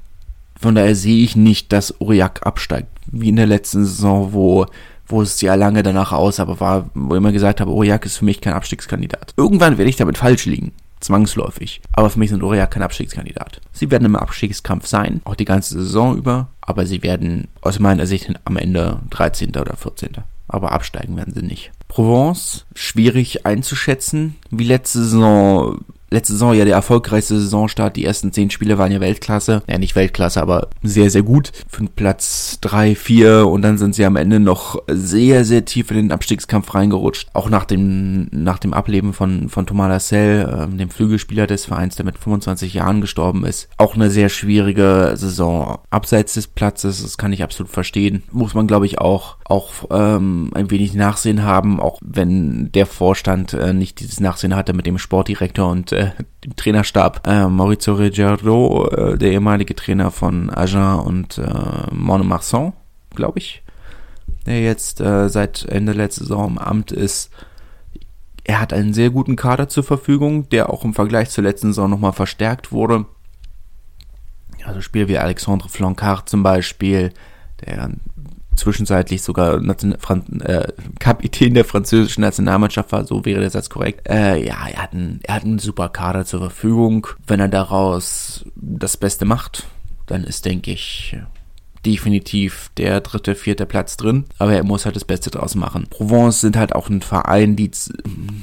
Von 0.61 0.75
daher 0.75 0.95
sehe 0.95 1.25
ich 1.25 1.35
nicht, 1.35 1.73
dass 1.73 1.99
Aurillac 2.01 2.47
absteigt. 2.47 2.89
Wie 3.07 3.31
in 3.31 3.37
der 3.37 3.47
letzten 3.47 3.87
Saison, 3.87 4.35
wo 4.35 4.67
wo 5.11 5.23
es 5.23 5.41
ja 5.41 5.55
lange 5.55 5.83
danach 5.83 6.13
aus, 6.13 6.41
aber 6.41 6.61
war, 6.61 6.91
wo 6.95 7.15
ich 7.15 7.19
immer 7.19 7.33
gesagt 7.33 7.61
habe, 7.61 7.71
Aurillac 7.71 8.07
ist 8.07 8.19
für 8.19 8.25
mich 8.25 8.41
kein 8.41 8.53
Abstiegskandidat. 8.53 9.35
Irgendwann 9.37 9.79
werde 9.79 9.91
ich 9.91 9.97
damit 9.97 10.19
falsch 10.19 10.47
liegen. 10.47 10.73
Zwangsläufig. 11.01 11.81
Aber 11.93 12.11
für 12.11 12.19
mich 12.19 12.31
sind 12.31 12.43
Aurillac 12.43 12.71
kein 12.73 12.83
Abstiegskandidat. 12.83 13.61
Sie 13.73 13.91
werden 13.91 14.05
im 14.05 14.17
Abstiegskampf 14.17 14.87
sein, 14.87 15.23
auch 15.25 15.35
die 15.35 15.47
ganze 15.47 15.75
Saison 15.75 16.17
über, 16.17 16.49
aber 16.61 16.87
sie 16.87 17.03
werden 17.03 17.49
aus 17.63 17.79
meiner 17.79 18.07
Sicht 18.07 18.33
am 18.45 18.57
Ende 18.57 19.01
13. 19.11 19.51
oder 19.57 19.77
14. 19.77 20.11
Aber 20.49 20.73
absteigen 20.73 21.17
werden 21.17 21.33
sie 21.33 21.43
nicht. 21.43 21.71
Provence, 21.89 22.67
schwierig 22.75 23.47
einzuschätzen. 23.47 24.37
Wie 24.51 24.65
letzte 24.65 24.99
Saison 24.99 25.79
letzte 26.11 26.33
Saison 26.33 26.55
ja 26.55 26.65
der 26.65 26.75
erfolgreichste 26.75 27.39
Saisonstart. 27.39 27.97
Die 27.97 28.05
ersten 28.05 28.33
zehn 28.33 28.51
Spiele 28.51 28.79
waren 28.79 28.93
ja 28.93 29.01
Weltklasse. 29.01 29.63
Ja, 29.69 29.79
nicht 29.79 29.97
Weltklasse, 29.97 30.43
aber 30.43 30.69
sehr, 30.83 31.11
sehr 31.11 31.23
gut. 31.23 31.53
Für 31.69 31.85
Platz 31.85 32.59
drei, 32.61 32.95
vier 32.95 33.47
und 33.47 33.63
dann 33.63 33.79
sind 33.79 33.95
sie 33.95 34.05
am 34.05 34.17
Ende 34.17 34.41
noch 34.41 34.83
sehr, 34.89 35.45
sehr 35.45 35.65
tief 35.65 35.91
in 35.91 35.97
den 35.97 36.13
Abstiegskampf 36.13 36.75
reingerutscht. 36.75 37.29
Auch 37.33 37.49
nach 37.49 37.65
dem, 37.65 38.29
nach 38.31 38.59
dem 38.59 38.75
Ableben 38.75 39.13
von, 39.13 39.49
von 39.49 39.67
Thomas 39.67 39.89
Lassell, 39.89 40.69
äh, 40.71 40.77
dem 40.77 40.91
Flügelspieler 40.91 41.47
des 41.47 41.67
Vereins, 41.67 41.97
der 41.97 42.05
mit 42.05 42.19
25 42.19 42.75
Jahren 42.75 43.01
gestorben 43.01 43.45
ist. 43.45 43.69
Auch 43.77 43.95
eine 43.95 44.11
sehr 44.11 44.29
schwierige 44.29 45.13
Saison. 45.15 45.79
Abseits 45.91 46.35
des 46.35 46.47
Platzes, 46.47 47.03
das 47.03 47.19
kann 47.19 47.33
ich 47.33 47.43
absolut 47.43 47.73
verstehen. 47.73 48.23
Muss 48.31 48.55
man, 48.55 48.67
glaube 48.67 48.87
ich, 48.87 48.99
auch, 48.99 49.37
auch 49.45 49.71
ähm, 49.91 50.51
ein 50.55 50.71
wenig 50.71 50.95
Nachsehen 50.95 51.43
haben, 51.43 51.81
auch 51.81 51.99
wenn 52.03 52.71
der 52.73 52.87
Vorstand 52.87 53.55
äh, 53.55 53.73
nicht 53.73 54.01
dieses 54.01 54.21
Nachsehen 54.21 54.57
hatte 54.57 54.73
mit 54.73 54.87
dem 54.87 54.99
Sportdirektor 54.99 55.69
und 55.71 55.93
äh, 55.93 56.00
dem 56.45 56.57
Trainerstab. 56.57 57.27
Äh, 57.27 57.49
Maurizio 57.49 57.95
Reggiardo, 57.95 58.89
äh, 58.89 59.19
der 59.19 59.33
ehemalige 59.33 59.75
Trainer 59.75 60.11
von 60.11 60.51
Agen 60.51 61.01
und 61.01 61.39
äh, 61.39 61.95
Montmarsan, 61.95 62.73
glaube 63.15 63.39
ich, 63.39 63.63
der 64.47 64.61
jetzt 64.63 65.01
äh, 65.01 65.29
seit 65.29 65.65
Ende 65.65 65.93
letzter 65.93 66.25
Saison 66.25 66.49
im 66.49 66.59
Amt 66.59 66.93
ist. 66.93 67.31
Er 68.45 68.61
hat 68.61 68.73
einen 68.73 68.95
sehr 68.95 69.11
guten 69.11 69.37
Kader 69.37 69.69
zur 69.69 69.85
Verfügung, 69.85 70.49
der 70.49 70.71
auch 70.71 70.85
im 70.85 70.95
Vergleich 70.95 71.31
zur 71.31 71.45
letzten 71.45 71.69
Saison 71.69 71.91
nochmal 71.91 72.13
verstärkt 72.13 72.73
wurde. 72.73 73.07
Also 74.65 74.81
Spieler 74.81 75.09
wie 75.09 75.19
Alexandre 75.19 75.69
Flancard 75.69 76.29
zum 76.29 76.43
Beispiel, 76.43 77.13
der 77.65 77.91
zwischenzeitlich 78.57 79.23
sogar 79.23 79.61
äh, 79.61 80.69
Kapitän 80.99 81.55
der 81.55 81.65
französischen 81.65 82.23
Nationalmannschaft 82.23 82.93
war, 82.93 83.05
so 83.05 83.25
wäre 83.25 83.41
der 83.41 83.51
Satz 83.51 83.71
korrekt. 83.71 84.09
Äh, 84.09 84.45
ja, 84.45 84.57
er 84.69 84.83
hat, 84.83 84.93
einen, 84.93 85.21
er 85.23 85.37
hat 85.37 85.45
einen 85.45 85.59
super 85.59 85.89
Kader 85.89 86.25
zur 86.25 86.41
Verfügung. 86.41 87.07
Wenn 87.27 87.41
er 87.41 87.49
daraus 87.49 88.45
das 88.57 88.97
Beste 88.97 89.25
macht, 89.25 89.67
dann 90.07 90.25
ist, 90.25 90.45
denke 90.45 90.73
ich, 90.73 91.17
definitiv 91.87 92.71
der 92.77 93.01
dritte, 93.01 93.35
vierte 93.35 93.67
Platz 93.67 93.97
drin. 93.97 94.25
Aber 94.39 94.53
er 94.53 94.65
muss 94.65 94.85
halt 94.85 94.97
das 94.97 95.05
Beste 95.05 95.31
draus 95.31 95.55
machen. 95.55 95.87
Provence 95.89 96.41
sind 96.41 96.57
halt 96.57 96.75
auch 96.75 96.89
ein 96.89 97.03
Verein, 97.03 97.57
die 97.57 97.71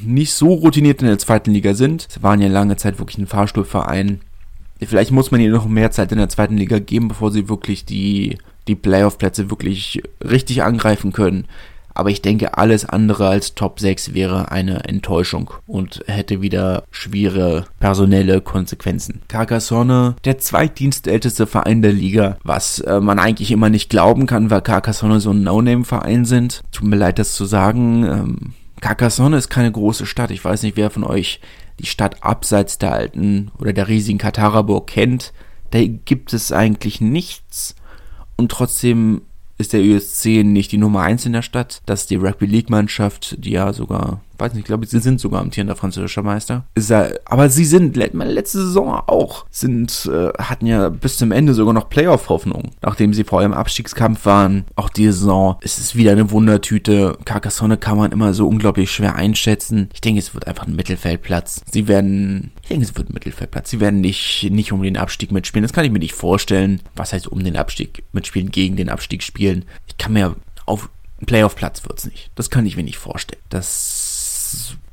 nicht 0.04 0.34
so 0.34 0.54
routiniert 0.54 1.02
in 1.02 1.08
der 1.08 1.20
zweiten 1.20 1.52
Liga 1.52 1.74
sind. 1.74 2.08
Sie 2.10 2.24
waren 2.24 2.42
ja 2.42 2.48
lange 2.48 2.78
Zeit 2.78 3.00
wirklich 3.00 3.18
ein 3.18 3.28
Fahrstuhlverein. 3.28 4.22
Vielleicht 4.80 5.12
muss 5.12 5.32
man 5.32 5.42
ihnen 5.42 5.54
noch 5.54 5.68
mehr 5.68 5.92
Zeit 5.92 6.12
in 6.12 6.20
der 6.20 6.30
zweiten 6.30 6.58
Liga 6.58 6.80
geben, 6.80 7.08
bevor 7.08 7.32
sie 7.32 7.50
wirklich 7.50 7.86
die 7.86 8.38
die 8.68 8.76
Playoff-Plätze 8.76 9.50
wirklich 9.50 10.02
richtig 10.24 10.64
angreifen 10.64 11.12
können. 11.12 11.48
Aber 11.98 12.12
ich 12.12 12.22
denke, 12.22 12.56
alles 12.56 12.86
andere 12.86 13.28
als 13.28 13.56
Top 13.56 13.80
6 13.80 14.14
wäre 14.14 14.52
eine 14.52 14.84
Enttäuschung 14.84 15.50
und 15.66 16.04
hätte 16.06 16.44
wieder 16.44 16.84
schwere 16.92 17.66
personelle 17.80 18.40
Konsequenzen. 18.40 19.24
Carcassonne, 19.28 20.16
der 20.24 20.38
zweitdienstälteste 20.38 21.48
Verein 21.48 21.82
der 21.82 21.94
Liga, 21.94 22.38
was 22.44 22.82
äh, 22.82 23.00
man 23.00 23.18
eigentlich 23.18 23.50
immer 23.50 23.72
nicht 23.72 23.90
glauben 23.90 24.28
kann, 24.28 24.52
weil 24.52 24.62
Carcassonne 24.62 25.20
so 25.20 25.32
ein 25.32 25.42
No-Name-Verein 25.42 26.26
sind. 26.26 26.62
Tut 26.72 26.88
mir 26.88 26.98
leid, 26.98 27.18
das 27.18 27.34
zu 27.34 27.46
sagen. 27.46 28.04
Ähm, 28.04 28.54
Carcassonne 28.80 29.38
ist 29.38 29.50
keine 29.50 29.72
große 29.72 30.06
Stadt. 30.06 30.30
Ich 30.30 30.46
weiß 30.46 30.62
nicht, 30.62 30.78
wer 30.78 30.92
von 30.92 31.04
euch 31.04 31.42
die 31.80 31.88
Stadt 31.88 32.24
abseits 32.24 32.78
der 32.78 32.94
alten 32.94 33.50
oder 33.58 33.74
der 33.74 33.88
riesigen 33.88 34.20
Kataraburg 34.20 34.86
kennt. 34.86 35.34
Da 35.72 35.80
gibt 35.84 36.34
es 36.34 36.52
eigentlich 36.52 37.02
nichts 37.02 37.76
und 38.38 38.52
trotzdem 38.52 39.22
ist 39.58 39.74
der 39.74 39.82
USC 39.82 40.44
nicht 40.44 40.72
die 40.72 40.78
Nummer 40.78 41.02
eins 41.02 41.26
in 41.26 41.34
der 41.34 41.42
Stadt. 41.42 41.82
Das 41.86 42.02
ist 42.02 42.12
die 42.12 42.16
Rugby 42.16 42.46
League 42.46 42.70
Mannschaft, 42.70 43.44
die 43.44 43.52
ja 43.52 43.74
sogar 43.74 44.22
weiß 44.38 44.54
nicht, 44.54 44.62
ich 44.62 44.66
glaube, 44.66 44.86
sie 44.86 45.00
sind 45.00 45.20
sogar 45.20 45.42
amtierender 45.42 45.76
französischer 45.76 46.24
Meister. 46.24 46.66
Ja, 46.78 47.10
aber 47.26 47.50
sie 47.50 47.66
sind, 47.66 47.96
letzte 47.96 48.60
Saison 48.60 49.02
auch, 49.08 49.46
sind, 49.50 50.10
äh, 50.12 50.30
hatten 50.38 50.66
ja 50.66 50.90
bis 50.90 51.18
zum 51.18 51.32
Ende 51.32 51.54
sogar 51.54 51.74
noch 51.74 51.90
Playoff-Hoffnung, 51.90 52.72
nachdem 52.82 53.14
sie 53.14 53.24
vor 53.24 53.40
allem 53.40 53.54
Abstiegskampf 53.54 54.26
waren. 54.26 54.66
Auch 54.76 54.90
die 54.90 55.06
Saison 55.06 55.58
ist 55.62 55.80
es 55.80 55.96
wieder 55.96 56.12
eine 56.12 56.32
Wundertüte. 56.32 57.18
Carcassonne 57.26 57.78
kann 57.78 57.98
man 57.98 58.12
immer 58.12 58.34
so 58.34 58.48
unglaublich 58.48 58.92
schwer 58.92 59.16
einschätzen. 59.16 59.90
Ich 59.94 60.02
denke, 60.02 60.20
es 60.20 60.34
wird 60.34 60.48
einfach 60.48 60.68
ein 60.68 60.76
Mittelfeldplatz. 60.76 61.62
Sie 61.72 61.88
werden, 61.88 62.52
ich 62.62 62.70
denke, 62.70 62.86
es 62.86 62.96
wird 62.96 63.10
ein 63.10 63.14
Mittelfeldplatz. 63.14 63.70
Sie 63.70 63.80
werden 63.80 64.02
nicht, 64.02 64.48
nicht 64.52 64.72
um 64.72 64.84
den 64.84 64.98
Abstieg 64.98 65.32
mitspielen. 65.32 65.64
Das 65.64 65.74
kann 65.74 65.86
ich 65.86 65.92
mir 65.92 66.00
nicht 66.00 66.14
vorstellen. 66.14 66.82
Was 66.96 67.14
heißt 67.14 67.28
um 67.28 67.44
den 67.44 67.58
Abstieg 67.58 68.04
mitspielen, 68.12 68.52
gegen 68.52 68.76
den 68.76 68.90
Abstieg 68.90 69.24
spielen? 69.24 69.66
Ich 69.88 69.98
kann 69.98 70.14
mir 70.14 70.36
auf 70.66 70.90
Playoff-Platz 71.26 71.84
wird's 71.88 72.06
nicht. 72.06 72.32
Das 72.36 72.50
kann 72.50 72.66
ich 72.66 72.78
mir 72.78 72.84
nicht 72.84 72.98
vorstellen. 72.98 73.42
Das 73.50 74.07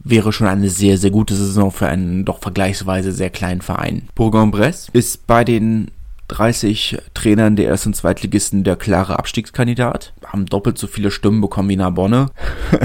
wäre 0.05 0.33
schon 0.33 0.47
eine 0.47 0.69
sehr, 0.69 0.99
sehr 0.99 1.11
gute 1.11 1.35
Saison 1.35 1.71
für 1.71 1.87
einen 1.87 2.25
doch 2.25 2.39
vergleichsweise 2.41 3.13
sehr 3.13 3.31
kleinen 3.31 3.63
Verein. 3.63 4.09
Bourg-en-Bresse 4.15 4.91
ist 4.93 5.27
bei 5.27 5.45
den 5.45 5.91
30 6.29 6.99
Trainern 7.13 7.57
der 7.57 7.69
ersten 7.69 7.93
Zweitligisten 7.93 8.65
der 8.65 8.77
klare 8.77 9.19
Abstiegskandidat. 9.19 10.15
Haben 10.27 10.47
doppelt 10.47 10.79
so 10.79 10.87
viele 10.87 11.11
Stimmen 11.11 11.41
bekommen 11.41 11.69
wie 11.69 11.77
Narbonne. 11.77 12.31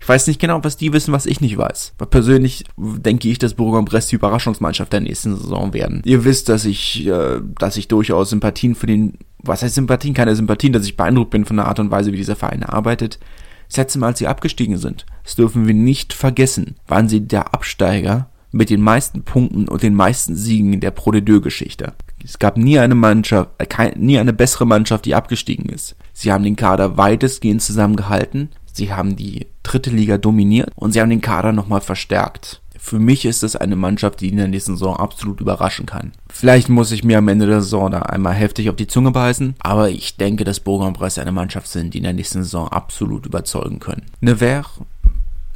ich 0.00 0.08
weiß 0.08 0.26
nicht 0.26 0.40
genau, 0.40 0.64
was 0.64 0.76
die 0.76 0.92
wissen, 0.92 1.12
was 1.12 1.26
ich 1.26 1.40
nicht 1.40 1.58
weiß. 1.58 1.94
Aber 1.98 2.06
persönlich 2.06 2.64
denke 2.76 3.28
ich, 3.28 3.38
dass 3.38 3.54
Bourg-en-Bresse 3.54 4.10
die 4.10 4.16
Überraschungsmannschaft 4.16 4.92
der 4.92 5.00
nächsten 5.00 5.36
Saison 5.36 5.74
werden. 5.74 6.02
Ihr 6.04 6.24
wisst, 6.24 6.48
dass 6.48 6.64
ich, 6.64 7.06
äh, 7.06 7.40
dass 7.58 7.76
ich 7.76 7.88
durchaus 7.88 8.30
Sympathien 8.30 8.74
für 8.74 8.86
den, 8.86 9.18
was 9.42 9.62
heißt 9.62 9.74
Sympathien? 9.74 10.14
Keine 10.14 10.34
Sympathien, 10.34 10.72
dass 10.72 10.86
ich 10.86 10.96
beeindruckt 10.96 11.30
bin 11.30 11.44
von 11.44 11.56
der 11.56 11.66
Art 11.66 11.78
und 11.78 11.90
Weise, 11.90 12.12
wie 12.12 12.16
dieser 12.16 12.36
Verein 12.36 12.62
arbeitet. 12.62 13.18
Das 13.68 13.76
letzte 13.76 13.98
Mal, 13.98 14.08
als 14.08 14.18
sie 14.18 14.26
abgestiegen 14.26 14.78
sind, 14.78 15.06
das 15.24 15.36
dürfen 15.36 15.66
wir 15.66 15.74
nicht 15.74 16.12
vergessen, 16.12 16.76
waren 16.86 17.08
sie 17.08 17.20
der 17.20 17.54
Absteiger 17.54 18.30
mit 18.52 18.70
den 18.70 18.80
meisten 18.80 19.22
Punkten 19.22 19.68
und 19.68 19.82
den 19.82 19.94
meisten 19.94 20.34
Siegen 20.34 20.72
in 20.72 20.80
der 20.80 20.90
Pro 20.90 21.10
de 21.10 21.40
Geschichte. 21.40 21.94
Es 22.24 22.38
gab 22.38 22.56
nie 22.56 22.78
eine 22.78 22.94
Mannschaft, 22.94 23.50
äh, 23.58 23.66
kein, 23.66 23.98
nie 23.98 24.18
eine 24.18 24.32
bessere 24.32 24.66
Mannschaft, 24.66 25.04
die 25.04 25.14
abgestiegen 25.14 25.68
ist. 25.68 25.94
Sie 26.12 26.32
haben 26.32 26.44
den 26.44 26.56
Kader 26.56 26.96
weitestgehend 26.96 27.62
zusammengehalten. 27.62 28.50
Sie 28.72 28.92
haben 28.92 29.16
die 29.16 29.46
dritte 29.62 29.90
Liga 29.90 30.18
dominiert 30.18 30.70
und 30.74 30.92
sie 30.92 31.00
haben 31.00 31.10
den 31.10 31.20
Kader 31.20 31.52
nochmal 31.52 31.80
verstärkt. 31.80 32.62
Für 32.78 32.98
mich 32.98 33.24
ist 33.24 33.42
es 33.42 33.56
eine 33.56 33.76
Mannschaft, 33.76 34.20
die 34.20 34.28
in 34.28 34.36
der 34.36 34.48
nächsten 34.48 34.76
Saison 34.76 34.96
absolut 34.96 35.40
überraschen 35.40 35.86
kann. 35.86 36.12
Vielleicht 36.28 36.68
muss 36.68 36.92
ich 36.92 37.04
mir 37.04 37.18
am 37.18 37.28
Ende 37.28 37.46
der 37.46 37.62
Saison 37.62 37.90
da 37.90 38.00
einmal 38.00 38.34
heftig 38.34 38.70
auf 38.70 38.76
die 38.76 38.86
Zunge 38.86 39.10
beißen, 39.10 39.54
aber 39.58 39.90
ich 39.90 40.16
denke, 40.16 40.44
dass 40.44 40.60
Bourg-en-Bresse 40.60 41.20
eine 41.20 41.32
Mannschaft 41.32 41.68
sind, 41.68 41.94
die 41.94 41.98
in 41.98 42.04
der 42.04 42.12
nächsten 42.12 42.42
Saison 42.42 42.68
absolut 42.68 43.26
überzeugen 43.26 43.80
können. 43.80 44.02
Nevers 44.20 44.80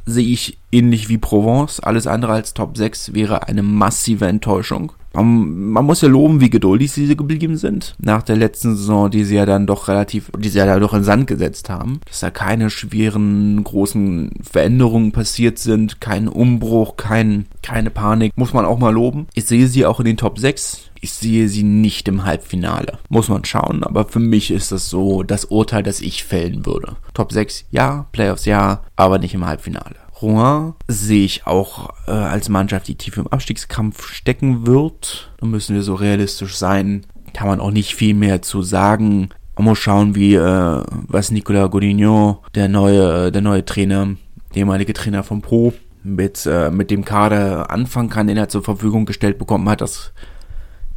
sehe 0.05 0.27
ich 0.27 0.57
ähnlich 0.71 1.09
wie 1.09 1.17
Provence. 1.17 1.79
Alles 1.79 2.07
andere 2.07 2.33
als 2.33 2.53
Top 2.53 2.77
6 2.77 3.13
wäre 3.13 3.47
eine 3.47 3.63
massive 3.63 4.27
Enttäuschung. 4.27 4.93
Man, 5.13 5.71
man, 5.71 5.85
muss 5.85 6.01
ja 6.01 6.07
loben, 6.07 6.39
wie 6.41 6.49
geduldig 6.49 6.91
sie 6.91 7.15
geblieben 7.15 7.57
sind. 7.57 7.95
Nach 7.99 8.23
der 8.23 8.37
letzten 8.37 8.75
Saison, 8.75 9.11
die 9.11 9.23
sie 9.23 9.35
ja 9.35 9.45
dann 9.45 9.67
doch 9.67 9.87
relativ, 9.87 10.31
die 10.37 10.49
sie 10.49 10.59
ja 10.59 10.79
doch 10.79 10.93
in 10.93 11.03
Sand 11.03 11.27
gesetzt 11.27 11.69
haben. 11.69 11.99
Dass 12.05 12.21
da 12.21 12.29
keine 12.29 12.69
schweren, 12.69 13.63
großen 13.63 14.31
Veränderungen 14.41 15.11
passiert 15.11 15.59
sind. 15.59 15.99
Kein 15.99 16.27
Umbruch, 16.27 16.95
kein, 16.95 17.47
keine 17.61 17.89
Panik. 17.89 18.33
Muss 18.35 18.53
man 18.53 18.65
auch 18.65 18.79
mal 18.79 18.93
loben. 18.93 19.27
Ich 19.33 19.45
sehe 19.45 19.67
sie 19.67 19.85
auch 19.85 19.99
in 19.99 20.05
den 20.05 20.17
Top 20.17 20.39
6. 20.39 20.91
Ich 21.03 21.13
sehe 21.13 21.49
sie 21.49 21.63
nicht 21.63 22.07
im 22.07 22.25
Halbfinale. 22.25 22.99
Muss 23.09 23.27
man 23.27 23.43
schauen, 23.43 23.83
aber 23.83 24.05
für 24.05 24.19
mich 24.19 24.51
ist 24.51 24.71
das 24.71 24.87
so 24.89 25.23
das 25.23 25.45
Urteil, 25.45 25.81
das 25.81 25.99
ich 25.99 26.23
fällen 26.23 26.63
würde. 26.67 26.95
Top 27.15 27.31
6, 27.31 27.65
ja, 27.71 28.05
Playoffs, 28.11 28.45
ja, 28.45 28.81
aber 28.95 29.17
nicht 29.17 29.33
im 29.33 29.47
Halbfinale. 29.47 29.95
Rouen 30.21 30.73
sehe 30.87 31.25
ich 31.25 31.47
auch 31.47 31.89
äh, 32.07 32.11
als 32.11 32.49
Mannschaft, 32.49 32.87
die 32.87 32.95
tief 32.95 33.17
im 33.17 33.27
Abstiegskampf 33.27 34.07
stecken 34.07 34.65
wird. 34.67 35.31
Da 35.39 35.45
müssen 35.45 35.75
wir 35.75 35.83
so 35.83 35.95
realistisch 35.95 36.55
sein. 36.55 37.05
Kann 37.33 37.47
man 37.47 37.59
auch 37.59 37.71
nicht 37.71 37.95
viel 37.95 38.13
mehr 38.13 38.41
zu 38.41 38.61
sagen. 38.61 39.29
Man 39.55 39.65
muss 39.65 39.79
schauen, 39.79 40.15
wie 40.15 40.35
äh, 40.35 40.83
was 41.07 41.31
Nicolas 41.31 41.69
Godinho, 41.69 42.41
der 42.55 42.67
neue, 42.67 43.31
der 43.31 43.41
neue 43.41 43.65
Trainer, 43.65 44.15
der 44.53 44.57
ehemalige 44.57 44.93
Trainer 44.93 45.23
vom 45.23 45.41
Pro, 45.41 45.73
mit, 46.03 46.45
äh, 46.45 46.71
mit 46.71 46.91
dem 46.91 47.05
Kader 47.05 47.69
anfangen 47.69 48.09
kann, 48.09 48.27
den 48.27 48.37
er 48.37 48.49
zur 48.49 48.63
Verfügung 48.63 49.05
gestellt 49.05 49.37
bekommen 49.37 49.69
hat. 49.69 49.81
Das, 49.81 50.13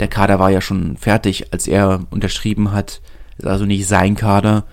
der 0.00 0.08
Kader 0.08 0.38
war 0.38 0.50
ja 0.50 0.60
schon 0.60 0.96
fertig, 0.96 1.52
als 1.52 1.66
er 1.66 2.00
unterschrieben 2.10 2.72
hat. 2.72 3.00
Ist 3.38 3.46
also 3.46 3.64
nicht 3.64 3.86
sein 3.86 4.14
Kader 4.14 4.64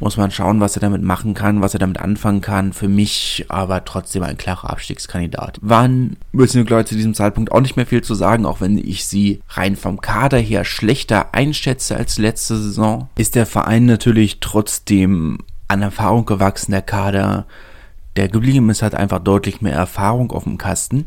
muss 0.00 0.16
man 0.16 0.30
schauen, 0.30 0.60
was 0.60 0.76
er 0.76 0.80
damit 0.80 1.02
machen 1.02 1.34
kann, 1.34 1.62
was 1.62 1.74
er 1.74 1.80
damit 1.80 1.98
anfangen 1.98 2.40
kann. 2.40 2.72
Für 2.72 2.88
mich 2.88 3.46
aber 3.48 3.84
trotzdem 3.84 4.22
ein 4.22 4.36
klarer 4.36 4.70
Abstiegskandidat. 4.70 5.58
Wann 5.62 6.16
müssen 6.32 6.64
glaube 6.64 6.82
ich, 6.82 6.88
zu 6.88 6.94
diesem 6.94 7.14
Zeitpunkt 7.14 7.52
auch 7.52 7.60
nicht 7.60 7.76
mehr 7.76 7.86
viel 7.86 8.02
zu 8.02 8.14
sagen, 8.14 8.46
auch 8.46 8.60
wenn 8.60 8.78
ich 8.78 9.06
sie 9.06 9.40
rein 9.48 9.76
vom 9.76 10.00
Kader 10.00 10.38
her 10.38 10.64
schlechter 10.64 11.34
einschätze 11.34 11.96
als 11.96 12.18
letzte 12.18 12.56
Saison, 12.56 13.08
ist 13.16 13.34
der 13.34 13.46
Verein 13.46 13.86
natürlich 13.86 14.40
trotzdem 14.40 15.38
an 15.68 15.82
Erfahrung 15.82 16.26
gewachsen, 16.26 16.72
der 16.72 16.82
Kader, 16.82 17.46
der 18.16 18.28
geblieben 18.28 18.70
ist, 18.70 18.82
hat 18.82 18.94
einfach 18.94 19.18
deutlich 19.18 19.60
mehr 19.60 19.74
Erfahrung 19.74 20.30
auf 20.32 20.44
dem 20.44 20.58
Kasten. 20.58 21.06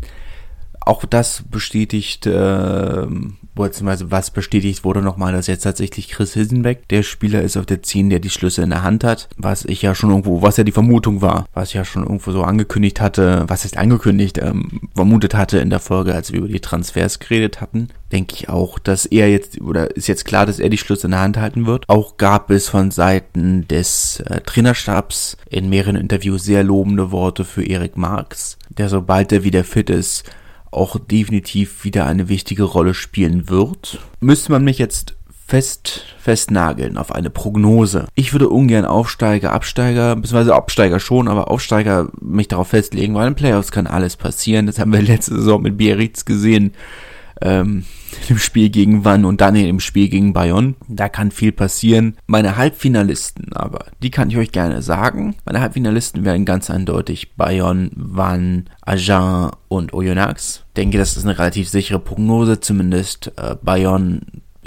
Auch 0.86 1.06
das 1.06 1.44
bestätigt, 1.50 2.26
äh, 2.26 3.06
beziehungsweise 3.56 4.12
was 4.12 4.32
bestätigt 4.32 4.84
wurde 4.84 5.02
nochmal, 5.02 5.34
dass 5.34 5.48
jetzt 5.48 5.64
tatsächlich 5.64 6.10
Chris 6.10 6.34
Hilsenbeck 6.34 6.88
der 6.88 7.04
Spieler 7.04 7.42
ist 7.42 7.58
auf 7.58 7.66
der 7.66 7.84
10, 7.84 8.10
der 8.10 8.20
die 8.20 8.30
Schlüsse 8.30 8.62
in 8.62 8.70
der 8.70 8.84
Hand 8.84 9.04
hat, 9.04 9.30
was 9.38 9.66
ich 9.66 9.82
ja 9.82 9.94
schon 9.94 10.10
irgendwo, 10.10 10.42
was 10.42 10.58
ja 10.58 10.64
die 10.64 10.72
Vermutung 10.72 11.22
war, 11.22 11.46
was 11.54 11.70
ich 11.70 11.76
ja 11.76 11.86
schon 11.86 12.04
irgendwo 12.04 12.32
so 12.32 12.44
angekündigt 12.44 13.02
hatte, 13.02 13.44
was 13.48 13.66
ist 13.66 13.78
angekündigt, 13.78 14.38
ähm, 14.38 14.82
vermutet 14.96 15.36
hatte 15.36 15.60
in 15.60 15.70
der 15.70 15.80
Folge, 15.80 16.16
als 16.16 16.32
wir 16.32 16.40
über 16.40 16.48
die 16.48 16.60
Transfers 16.60 17.20
geredet 17.20 17.62
hatten, 17.62 17.90
denke 18.12 18.36
ich 18.36 18.50
auch, 18.50 18.80
dass 18.80 19.06
er 19.06 19.30
jetzt, 19.30 19.62
oder 19.62 19.96
ist 19.96 20.08
jetzt 20.08 20.26
klar, 20.26 20.46
dass 20.46 20.60
er 20.60 20.70
die 20.70 20.78
Schlüsse 20.78 21.08
in 21.08 21.12
der 21.12 21.22
Hand 21.22 21.38
halten 21.38 21.66
wird. 21.66 21.88
Auch 21.88 22.18
gab 22.18 22.50
es 22.50 22.70
von 22.70 22.92
Seiten 22.92 23.68
des 23.68 24.22
äh, 24.22 24.42
Trainerstabs 24.42 25.38
in 25.50 25.70
mehreren 25.70 25.96
Interviews 25.96 26.44
sehr 26.44 26.64
lobende 26.64 27.12
Worte 27.12 27.46
für 27.46 27.64
Erik 27.64 27.98
Marx, 27.98 28.58
der 28.70 28.90
sobald 28.90 29.32
er 29.32 29.44
wieder 29.44 29.64
fit 29.64 29.90
ist, 29.90 30.24
auch 30.72 31.00
definitiv 31.00 31.84
wieder 31.84 32.06
eine 32.06 32.30
wichtige 32.30 32.64
Rolle 32.64 32.94
spielen 32.94 33.50
wird. 33.50 34.00
Müsste 34.20 34.52
man 34.52 34.64
mich 34.64 34.78
jetzt 34.78 35.16
fest 35.48 36.04
festnageln 36.20 36.98
auf 36.98 37.12
eine 37.12 37.32
Prognose. 37.32 38.06
Ich 38.14 38.34
würde 38.34 38.50
ungern 38.50 38.86
Aufsteiger, 38.86 39.52
Absteiger, 39.52 40.16
beziehungsweise 40.16 40.54
Absteiger 40.54 41.00
schon, 41.00 41.28
aber 41.28 41.50
Aufsteiger 41.50 42.10
mich 42.22 42.50
darauf 42.50 42.68
festlegen, 42.68 43.16
weil 43.16 43.28
in 43.28 43.36
Playoffs 43.36 43.72
kann 43.72 43.88
alles 43.88 44.16
passieren. 44.16 44.68
Das 44.68 44.78
haben 44.78 44.94
wir 44.94 45.02
letzte 45.02 45.36
Saison 45.36 45.62
mit 45.62 45.78
Biarritz 45.78 46.26
gesehen 46.26 46.74
ähm, 47.42 47.86
im 48.28 48.38
Spiel 48.38 48.70
gegen 48.70 49.06
Wann 49.06 49.26
und 49.26 49.42
dann 49.42 49.56
im 49.56 49.80
Spiel 49.80 50.10
gegen 50.10 50.34
Bayonne. 50.34 50.76
Da 50.88 51.10
kann 51.10 51.32
viel 51.32 51.52
passieren. 51.52 52.18
Meine 52.28 52.58
Halbfinalisten 52.58 53.54
aber, 53.54 53.86
die 54.02 54.12
kann 54.12 54.30
ich 54.30 54.38
euch 54.38 54.52
gerne 54.52 54.82
sagen. 54.82 55.36
Meine 55.46 55.62
Halbfinalisten 55.62 56.26
werden 56.26 56.46
ganz 56.46 56.70
eindeutig 56.70 57.36
Bayonne, 57.36 57.92
Wann, 57.96 58.70
Agen 58.82 59.52
und 59.68 59.94
Oyonnax. 59.94 60.64
Denke, 60.78 60.98
das 60.98 61.18
ist 61.18 61.26
eine 61.26 61.38
relativ 61.38 61.70
sichere 61.70 62.00
Prognose, 62.00 62.60
zumindest 62.60 63.32
äh, 63.38 63.56
Bayonne 63.62 64.22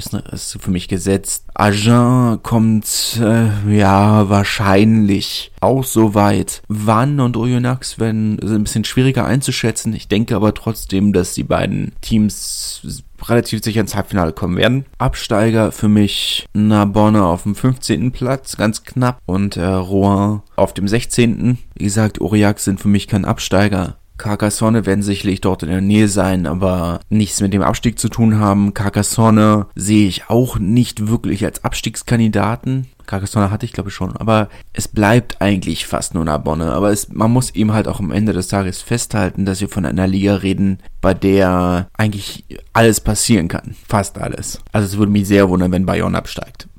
ist, 0.06 0.14
ist 0.14 0.58
für 0.60 0.70
mich 0.70 0.88
gesetzt. 0.88 1.44
Agen 1.54 2.40
kommt, 2.42 3.20
äh, 3.20 3.76
ja, 3.76 4.28
wahrscheinlich 4.28 5.52
auch 5.60 5.84
so 5.84 6.14
weit. 6.14 6.62
Wann 6.68 7.20
und 7.20 7.36
Oyonnax 7.36 7.98
werden 7.98 8.38
sind 8.42 8.54
ein 8.54 8.64
bisschen 8.64 8.84
schwieriger 8.84 9.24
einzuschätzen. 9.24 9.94
Ich 9.94 10.08
denke 10.08 10.36
aber 10.36 10.54
trotzdem, 10.54 11.12
dass 11.12 11.34
die 11.34 11.44
beiden 11.44 11.92
Teams 12.00 13.02
relativ 13.28 13.62
sicher 13.62 13.80
ins 13.80 13.94
Halbfinale 13.94 14.32
kommen 14.32 14.56
werden. 14.56 14.84
Absteiger 14.98 15.72
für 15.72 15.88
mich 15.88 16.46
Narbonne 16.54 17.24
auf 17.24 17.44
dem 17.44 17.54
15. 17.54 18.12
Platz, 18.12 18.56
ganz 18.56 18.84
knapp. 18.84 19.20
Und 19.26 19.56
äh, 19.56 19.64
Rouen 19.64 20.42
auf 20.56 20.74
dem 20.74 20.88
16. 20.88 21.58
Wie 21.74 21.84
gesagt, 21.84 22.20
Aurillac 22.20 22.58
sind 22.58 22.80
für 22.80 22.88
mich 22.88 23.08
kein 23.08 23.24
Absteiger. 23.24 23.96
Carcassonne 24.18 24.86
werden 24.86 25.02
sicherlich 25.02 25.40
dort 25.40 25.62
in 25.62 25.70
der 25.70 25.80
Nähe 25.80 26.08
sein, 26.08 26.46
aber 26.46 27.00
nichts 27.08 27.40
mit 27.40 27.52
dem 27.52 27.62
Abstieg 27.62 27.98
zu 27.98 28.08
tun 28.08 28.38
haben. 28.38 28.74
Carcassonne 28.74 29.66
sehe 29.74 30.06
ich 30.06 30.28
auch 30.28 30.58
nicht 30.58 31.08
wirklich 31.08 31.44
als 31.44 31.64
Abstiegskandidaten. 31.64 32.86
Carcassonne 33.06 33.50
hatte 33.50 33.66
ich 33.66 33.72
glaube 33.72 33.88
ich 33.88 33.94
schon, 33.94 34.16
aber 34.16 34.48
es 34.72 34.86
bleibt 34.86 35.40
eigentlich 35.40 35.86
fast 35.86 36.14
nur 36.14 36.24
Narbonne. 36.24 36.72
Aber 36.72 36.90
es, 36.90 37.08
man 37.08 37.32
muss 37.32 37.50
eben 37.50 37.72
halt 37.72 37.88
auch 37.88 38.00
am 38.00 38.12
Ende 38.12 38.32
des 38.32 38.48
Tages 38.48 38.80
festhalten, 38.80 39.44
dass 39.44 39.60
wir 39.60 39.68
von 39.68 39.84
einer 39.84 40.06
Liga 40.06 40.36
reden, 40.36 40.78
bei 41.00 41.14
der 41.14 41.88
eigentlich 41.94 42.44
alles 42.72 43.00
passieren 43.00 43.48
kann. 43.48 43.74
Fast 43.88 44.18
alles. 44.18 44.60
Also 44.72 44.86
es 44.86 44.98
würde 44.98 45.12
mich 45.12 45.26
sehr 45.26 45.48
wundern, 45.48 45.72
wenn 45.72 45.86
Bayonne 45.86 46.16
absteigt. 46.18 46.68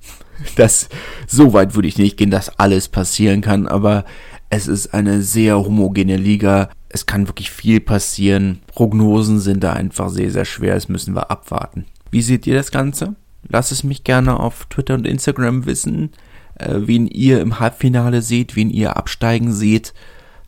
Das, 0.57 0.89
so 1.25 1.53
weit 1.53 1.73
würde 1.73 1.87
ich 1.87 1.97
nicht 1.97 2.17
gehen, 2.17 2.29
dass 2.29 2.59
alles 2.59 2.89
passieren 2.89 3.39
kann, 3.39 3.65
aber 3.65 4.03
es 4.49 4.67
ist 4.67 4.93
eine 4.93 5.21
sehr 5.21 5.57
homogene 5.57 6.17
Liga 6.17 6.69
es 6.93 7.07
kann 7.07 7.27
wirklich 7.27 7.51
viel 7.51 7.81
passieren. 7.81 8.59
Prognosen 8.67 9.39
sind 9.39 9.63
da 9.63 9.73
einfach 9.73 10.09
sehr, 10.09 10.31
sehr 10.31 10.45
schwer. 10.45 10.75
Das 10.75 10.89
müssen 10.89 11.15
wir 11.15 11.31
abwarten. 11.31 11.85
Wie 12.11 12.21
seht 12.21 12.45
ihr 12.45 12.55
das 12.55 12.71
Ganze? 12.71 13.15
Lasst 13.49 13.71
es 13.71 13.83
mich 13.83 14.03
gerne 14.03 14.39
auf 14.39 14.67
Twitter 14.67 14.93
und 14.93 15.07
Instagram 15.07 15.65
wissen, 15.65 16.11
äh, 16.55 16.75
wen 16.75 17.07
ihr 17.07 17.41
im 17.41 17.59
Halbfinale 17.59 18.21
seht, 18.21 18.55
wen 18.55 18.69
ihr 18.69 18.95
absteigen 18.95 19.51
seht. 19.51 19.93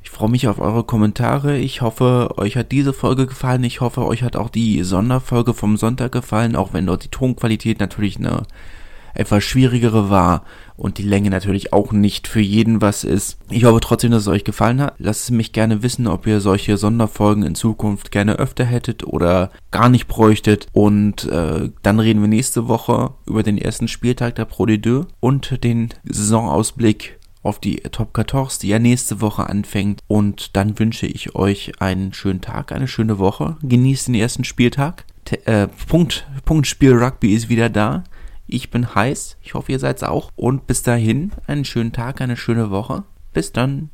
Ich 0.03 0.11
freue 0.11 0.29
mich 0.29 0.47
auf 0.47 0.59
eure 0.59 0.83
Kommentare. 0.83 1.57
Ich 1.57 1.81
hoffe, 1.81 2.37
euch 2.37 2.55
hat 2.55 2.71
diese 2.71 2.93
Folge 2.93 3.25
gefallen. 3.25 3.63
Ich 3.63 3.81
hoffe, 3.81 4.05
euch 4.05 4.21
hat 4.21 4.35
auch 4.35 4.49
die 4.49 4.83
Sonderfolge 4.83 5.55
vom 5.55 5.77
Sonntag 5.77 6.11
gefallen, 6.11 6.55
auch 6.55 6.73
wenn 6.73 6.85
dort 6.85 7.03
die 7.03 7.09
Tonqualität 7.09 7.79
natürlich 7.79 8.17
eine 8.17 8.43
etwas 9.15 9.43
schwierigere 9.43 10.09
war 10.09 10.43
und 10.77 10.97
die 10.97 11.03
Länge 11.03 11.29
natürlich 11.29 11.73
auch 11.73 11.91
nicht 11.91 12.27
für 12.27 12.41
jeden 12.41 12.81
was 12.81 13.03
ist. 13.03 13.37
Ich 13.49 13.63
hoffe 13.63 13.79
trotzdem, 13.79 14.11
dass 14.11 14.23
es 14.23 14.27
euch 14.27 14.43
gefallen 14.43 14.81
hat. 14.81 14.95
Lasst 14.97 15.23
es 15.23 15.31
mich 15.31 15.53
gerne 15.53 15.83
wissen, 15.83 16.07
ob 16.07 16.27
ihr 16.27 16.41
solche 16.41 16.77
Sonderfolgen 16.77 17.43
in 17.43 17.55
Zukunft 17.55 18.11
gerne 18.11 18.35
öfter 18.35 18.65
hättet 18.65 19.05
oder 19.05 19.51
gar 19.71 19.89
nicht 19.89 20.07
bräuchtet. 20.07 20.67
Und 20.73 21.25
äh, 21.25 21.69
dann 21.81 21.99
reden 21.99 22.21
wir 22.21 22.27
nächste 22.27 22.67
Woche 22.67 23.11
über 23.25 23.43
den 23.43 23.57
ersten 23.57 23.87
Spieltag 23.87 24.35
der 24.35 24.45
Pro 24.45 24.65
D2 24.65 25.05
und 25.19 25.63
den 25.63 25.89
Saisonausblick 26.03 27.19
auf 27.45 27.59
die 27.59 27.75
Top 27.91 28.09
14, 28.15 28.59
die 28.61 28.69
ja 28.69 28.79
nächste 28.79 29.21
Woche 29.21 29.47
anfängt. 29.47 30.01
Und 30.07 30.55
dann 30.57 30.77
wünsche 30.79 31.05
ich 31.05 31.35
euch 31.35 31.79
einen 31.79 32.11
schönen 32.13 32.41
Tag, 32.41 32.71
eine 32.71 32.87
schöne 32.87 33.19
Woche. 33.19 33.57
Genießt 33.61 34.07
den 34.07 34.15
ersten 34.15 34.43
Spieltag. 34.43 35.05
T 35.25 35.37
äh, 35.45 35.67
Punkt, 35.87 36.27
Punktspiel 36.43 36.93
Rugby 36.93 37.33
ist 37.33 37.49
wieder 37.49 37.69
da. 37.69 38.03
Ich 38.47 38.69
bin 38.69 38.93
heiß. 38.93 39.37
Ich 39.41 39.53
hoffe, 39.53 39.71
ihr 39.71 39.79
seid's 39.79 40.03
auch. 40.03 40.29
Und 40.35 40.67
bis 40.67 40.83
dahin, 40.83 41.31
einen 41.47 41.65
schönen 41.65 41.91
Tag, 41.91 42.21
eine 42.21 42.37
schöne 42.37 42.69
Woche. 42.69 43.03
Bis 43.33 43.51
dann. 43.51 43.89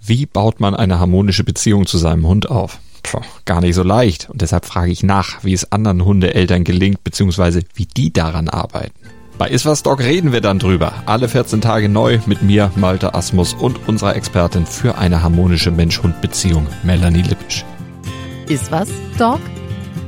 Wie 0.00 0.26
baut 0.26 0.60
man 0.60 0.74
eine 0.74 0.98
harmonische 0.98 1.44
Beziehung 1.44 1.86
zu 1.86 1.98
seinem 1.98 2.26
Hund 2.26 2.50
auf? 2.50 2.78
Puh, 3.02 3.20
gar 3.44 3.60
nicht 3.60 3.74
so 3.74 3.82
leicht. 3.82 4.30
Und 4.30 4.40
deshalb 4.40 4.64
frage 4.64 4.90
ich 4.90 5.02
nach, 5.02 5.44
wie 5.44 5.52
es 5.52 5.72
anderen 5.72 6.04
Hundeeltern 6.04 6.64
gelingt, 6.64 7.04
beziehungsweise 7.04 7.62
wie 7.74 7.86
die 7.86 8.12
daran 8.12 8.48
arbeiten. 8.48 8.94
Bei 9.36 9.48
Iswas 9.48 9.82
Dog 9.82 10.00
reden 10.00 10.32
wir 10.32 10.40
dann 10.40 10.58
drüber. 10.58 10.92
Alle 11.06 11.28
14 11.28 11.60
Tage 11.60 11.88
neu 11.88 12.20
mit 12.26 12.42
mir, 12.42 12.70
Malte 12.76 13.14
Asmus 13.14 13.52
und 13.52 13.88
unserer 13.88 14.14
Expertin 14.14 14.64
für 14.64 14.96
eine 14.96 15.22
harmonische 15.22 15.70
Mensch-Hund-Beziehung, 15.70 16.66
Melanie 16.84 17.22
Lippisch. 17.22 17.64
Iswas 18.48 18.88
Dog 19.18 19.40